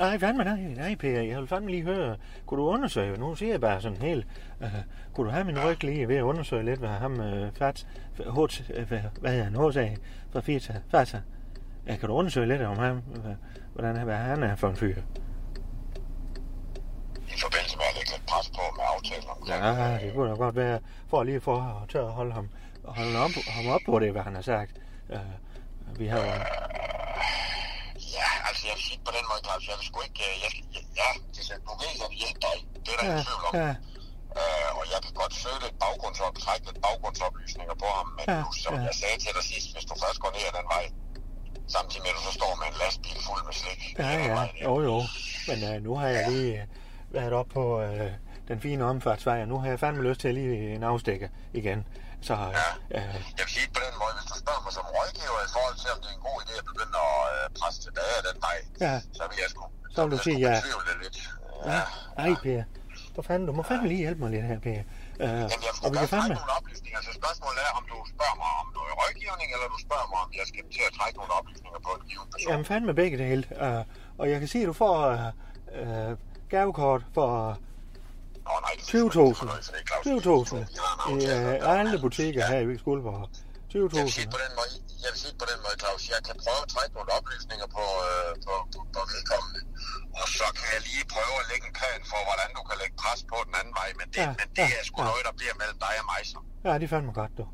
[0.00, 2.16] Nej, fandme nej, nej, Per, jeg vil fandme lige høre.
[2.46, 4.26] Kunne du undersøge, nu siger jeg bare sådan helt,
[4.60, 4.68] øh,
[5.14, 8.38] kunne du have min ryg lige ved at undersøge lidt, hvad ham, øh, Fats, H,
[8.88, 9.88] hvad hvad hedder han, HSA
[10.32, 11.20] fra Fita, Fata.
[11.86, 13.02] Ja, kan du undersøge lidt om ham,
[13.74, 14.96] hvordan hvad han er for en fyr?
[17.36, 19.38] I forbindelse med at lægge lidt pres på med aftale om.
[19.48, 20.78] Ja, det kunne da godt være,
[21.10, 22.46] for lige for at tør at holde ham,
[22.84, 24.72] holde ham, op, ham op på det, hvad han har sagt.
[25.14, 26.32] Uh, vi har jo...
[28.18, 30.22] Ja, altså jeg vil sige på den måde, Claus, jeg vil sgu ikke...
[30.28, 30.64] øh, Jeg skal,
[31.00, 32.56] ja, det er, du ved, jeg vil hjælpe dig.
[32.84, 33.52] Det er der Ja, tvivl om.
[33.64, 33.70] ja.
[34.40, 38.38] Øh, og jeg kan godt søge lidt baggrundsop, trække lidt baggrundsoplysninger på ham, men ja,
[38.44, 38.80] nu, som ja.
[38.88, 40.84] jeg sagde til dig sidst, hvis du først går ned ad den vej,
[41.68, 43.98] samtidig med at du så står med en lastbil fuld med slik.
[43.98, 44.96] Ja, ja, jo jo.
[45.48, 48.10] Men uh, nu har jeg lige uh, været op på uh,
[48.48, 51.86] den fine omfartsvej, og nu har jeg fandme lyst til at lige en afstikker igen.
[52.20, 52.38] Så uh,
[52.90, 55.88] Jeg vil sige på den måde, hvis du spørger mig som rådgiver i forhold til,
[55.94, 58.58] om det er en god idé at begynde at øh, presse tilbage ad den vej,
[58.86, 59.64] ja, så vil jeg sgu,
[59.94, 60.54] så vil du sige ja.
[61.02, 61.16] lidt.
[61.66, 61.80] Ja.
[62.24, 62.62] Ej, Per.
[63.14, 64.82] For fanden, du må fandme lige hjælpe mig lidt her, Per.
[65.24, 65.26] Uh,
[65.84, 66.34] og vi kan fandme...
[66.40, 70.06] nogle oplysninger, så spørgsmålet er, om du spørger mig om noget rådgivning, eller du spørger
[70.12, 72.48] mig, om jeg skal til at trække nogle oplysninger på en given person.
[72.50, 73.42] Jamen fandme begge dele.
[73.64, 73.82] Uh,
[74.20, 75.18] og jeg kan sige, at du får uh,
[75.82, 76.12] uh,
[76.54, 77.58] gavekort for
[78.46, 78.96] 20.000.
[80.06, 80.56] 20.000
[81.12, 83.28] i uh, alle butikker her i Skuldborg.
[83.74, 83.76] 20.000.
[83.76, 83.90] Jeg
[84.36, 84.70] på den måde,
[85.02, 87.84] jeg vil sige på den måde, Claus, jeg kan prøve at trække nogle oplysninger på,
[88.08, 89.60] øh, på, på, på vedkommende,
[90.20, 92.94] og så kan jeg lige prøve at lægge en plan for, hvordan du kan lægge
[93.02, 95.06] pres på den anden vej, men det, Ja, men det ja, er sgu ja.
[95.10, 96.38] noget, der bliver mellem dig og mig så.
[96.66, 97.44] Ja, det er fandme godt, du.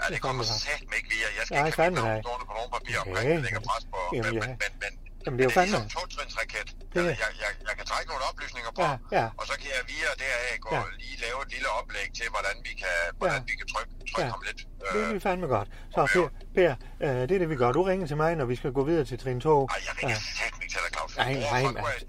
[0.00, 0.62] Ja, det kommer godt.
[0.66, 3.34] satme ikke lige, jeg skal Nej, ikke have stående på nogle papir omkring, Okay.
[3.36, 4.42] det lægger pres på, Jamen, men, ja.
[4.46, 4.92] men, men, men,
[5.24, 5.76] Jamen, det er jo fandme...
[5.76, 6.68] ligesom to-trinsraket.
[6.92, 9.26] Det er- Jeg, jeg, jeg, jeg kan trække nogle oplysninger på, Ja, ja.
[9.40, 10.82] og så kan jeg via deraf gå Ja.
[11.02, 14.34] lige lave et lille oplæg til, hvordan vi kan, hvordan vi kan trykke, trykke Ja.
[14.34, 14.60] ham lidt.
[14.92, 15.68] Det er vi fandme godt.
[15.94, 16.70] Så Per, per
[17.06, 17.70] uh, det er det, vi gør.
[17.78, 19.66] Du ringer til mig, når vi skal gå videre til trin 2.
[19.66, 21.16] Ej, jeg ringer satme ikke til dig, Claus.
[21.16, 21.62] Nej, nej,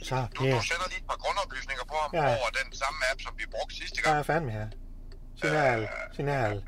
[0.09, 2.26] så, Du, du sender lige et par grundoplysninger på ham Ja.
[2.38, 4.16] over den samme app, som vi brugte sidste gang.
[4.16, 4.68] Ja, fandme her.
[5.41, 6.64] Signal, signal.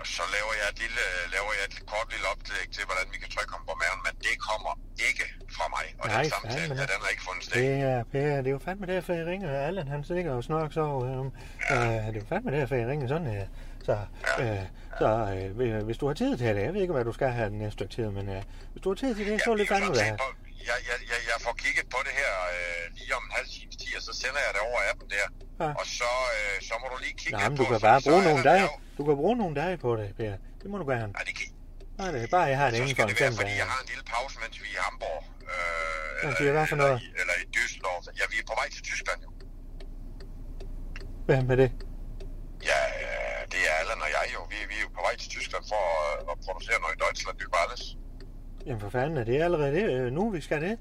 [0.00, 3.18] Og så laver jeg et, lille, laver jeg et kort lille oplæg til, hvordan vi
[3.22, 4.72] kan trykke ham på maven, men det kommer
[5.08, 5.24] ikke
[5.56, 5.86] fra mig.
[6.00, 7.54] Og Nej, den samtale, ja, den har ikke fundet sted.
[7.60, 9.48] Det er, per, det er jo fandme derfor, jeg ringer.
[9.68, 11.20] Allan, han ligger og snorks over.
[11.20, 11.76] Um, uh,
[12.12, 13.46] det er jo fandme derfor, jeg ringer sådan her.
[13.86, 13.94] Så,
[14.38, 14.64] uh,
[14.98, 15.08] så
[15.54, 17.58] uh, hvis du har tid til det, jeg ved ikke, hvad du skal have den
[17.58, 19.94] næste stykke tid, men uh, hvis du har tid til det, så vil det fandme
[19.96, 20.16] være.
[20.68, 23.76] Jeg, jeg, jeg, jeg får kigget på det her øh, lige om en halv times
[23.82, 25.26] tid, og så sender jeg det over appen der.
[25.62, 25.68] Ja.
[25.80, 28.08] Og så, øh, så må du lige kigge lidt men på, du kan bare så
[28.10, 28.68] bruge nogle der dage.
[28.98, 30.34] Du kan bruge nogle dage på det, Per.
[30.60, 31.12] Det må du gerne.
[31.18, 31.46] Nej, det kan
[32.00, 33.88] Nej, det er bare, jeg har det inden for en fem fordi jeg har en
[33.92, 35.20] lille pause, mens vi er i Hamburg.
[35.52, 36.96] Øh, Jamen, det er hvad for noget?
[37.06, 38.04] i- Eller i Düsseldorf.
[38.20, 39.30] Ja, vi er på vej til Tyskland jo.
[41.26, 41.70] Hvad med det?
[42.70, 44.40] Ja, øh, det er Allan og jeg jo.
[44.52, 47.36] Vi, vi er jo på vej til Tyskland for at, at producere noget i Deutschland
[47.46, 47.82] über alles.
[48.66, 50.78] Jamen for fanden, er det allerede det, øh, nu, vi skal det?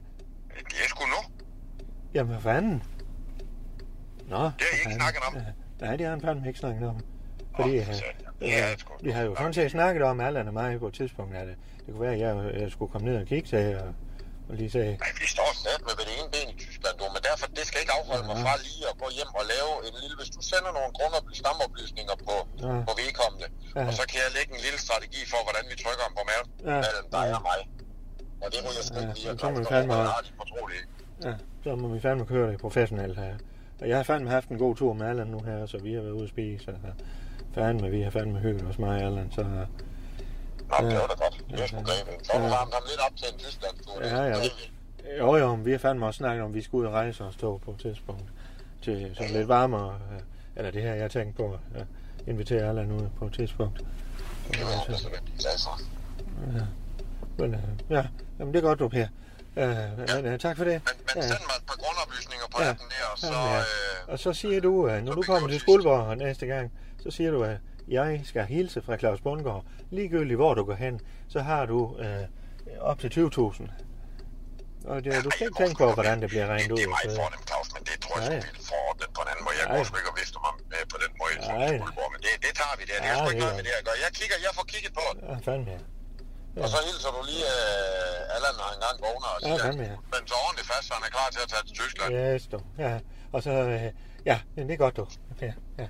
[0.49, 1.43] Det er sgu nu.
[2.13, 2.83] Jamen for fanden.
[4.27, 5.33] Nå, Det har I ikke snakket om.
[5.81, 6.99] Nej, det har han fandme ikke snakket om.
[7.55, 7.87] Fordi øh,
[8.41, 11.35] Ja, øh, vi har jo sådan set snakket om Allan og mig på et tidspunkt,
[11.35, 11.55] at det,
[11.85, 13.87] det kunne være, at jeg, jeg skulle komme ned og kigge til og,
[14.49, 17.45] og lige sige, Nej, vi står sat med det ene ben i Tyskland, du, derfor,
[17.57, 20.15] det skal ikke afholde mig fra lige at gå hjem og lave en lille...
[20.21, 22.35] Hvis du sender nogle grundoplysninger, stamoplysninger på,
[22.67, 22.73] Ja.
[22.87, 23.47] på vedkommende,
[23.77, 23.83] Ja.
[23.87, 26.47] og så kan jeg lægge en lille strategi for, hvordan vi trykker ham på maven
[26.71, 26.77] Ja.
[26.85, 27.59] mellem dig og mig.
[28.43, 29.93] Og det ryger sgu ikke lige, Ja, at så må vi fandme
[31.25, 33.35] ja, så må vi fandme køre det professionelt her.
[33.81, 36.01] Og jeg har fandme haft en god tur med Allan nu her, så vi har
[36.01, 36.71] været ude at spise.
[36.71, 36.77] Og,
[37.55, 39.41] fandme, vi har fandme hygget os mig og Allan, så...
[39.43, 41.35] Nå, det var da godt.
[41.51, 42.25] Det er sgu grebet.
[42.27, 44.03] Så har du varmt ham lidt op til en Tyskland-tur.
[44.05, 44.35] Ja, ja.
[44.43, 44.71] det-.
[45.19, 47.23] Jo, jo, men vi har fandme også snakket om, at vi skal ud og rejse
[47.23, 48.23] os tog på et tidspunkt.
[48.81, 50.19] Til sådan lidt varmere, øh,
[50.55, 51.85] eller det her, jeg tænkte på, at
[52.27, 53.79] invitere Allan ud på et tidspunkt.
[53.79, 53.83] Så,
[54.51, 55.81] Det jeg glad for.
[56.57, 56.65] ja.
[57.37, 57.59] Men, øh,
[57.89, 58.05] ja,
[58.39, 59.07] jamen det er godt, du, Per.
[59.57, 59.67] Øh,
[60.15, 60.81] men, øh, tak for det.
[61.15, 62.69] Men send mig et par grundoplysninger på Ja.
[62.69, 63.27] appen der, og så...
[63.33, 63.57] Ja.
[63.59, 63.63] Øh,
[64.13, 66.71] Og så siger du, at når du kommer til Skuldborg næste gang,
[67.03, 67.57] så siger du, at
[67.87, 69.63] jeg skal hilse fra Claus Bundgaard.
[69.89, 72.07] Ligegyldigt hvor du går hen, så har du øh,
[72.79, 73.63] op til 20.000.
[74.91, 76.77] Og det, du skal ikke tænke på, hvordan det bliver regnet ud.
[76.79, 77.21] det er meget videre.
[77.21, 78.51] fornemt, Claus, men det tror jeg, Ja, ja, ja.
[78.57, 79.55] vi får ordnet på en anden måde.
[79.59, 81.53] Jeg sgu ikke og vifter mig med på den måde, som.
[81.79, 82.97] Skuldborg, men det, det tager vi der.
[83.03, 83.97] Det er Ja, sgu ikke det noget er- med det at gøre.
[84.05, 85.21] Jeg kigger, jeg får kigget på det.
[85.29, 85.79] Ja, fandme ja.
[86.65, 89.83] Og så hilser du lige uh, Allan, når han engang vågner, og Ja, siger, fandme
[89.91, 89.95] ja.
[90.13, 92.09] men så ordentligt fast, så han er klar til at tage til Tyskland.
[92.21, 92.59] Yes, du.
[92.85, 92.93] Ja,
[93.35, 93.85] og så, øh,
[94.31, 94.37] ja,
[94.69, 95.03] det er godt, du.
[95.45, 95.51] Ja,
[95.81, 95.87] ja.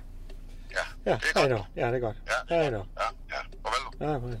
[0.78, 1.64] Ja, ja det er godt.
[1.80, 2.18] Ja, det er godt.
[2.32, 2.82] Ja, Hej, du.
[3.02, 3.40] Ja, ja.
[3.64, 3.84] Farvel.
[4.00, 4.40] Ja, farvel.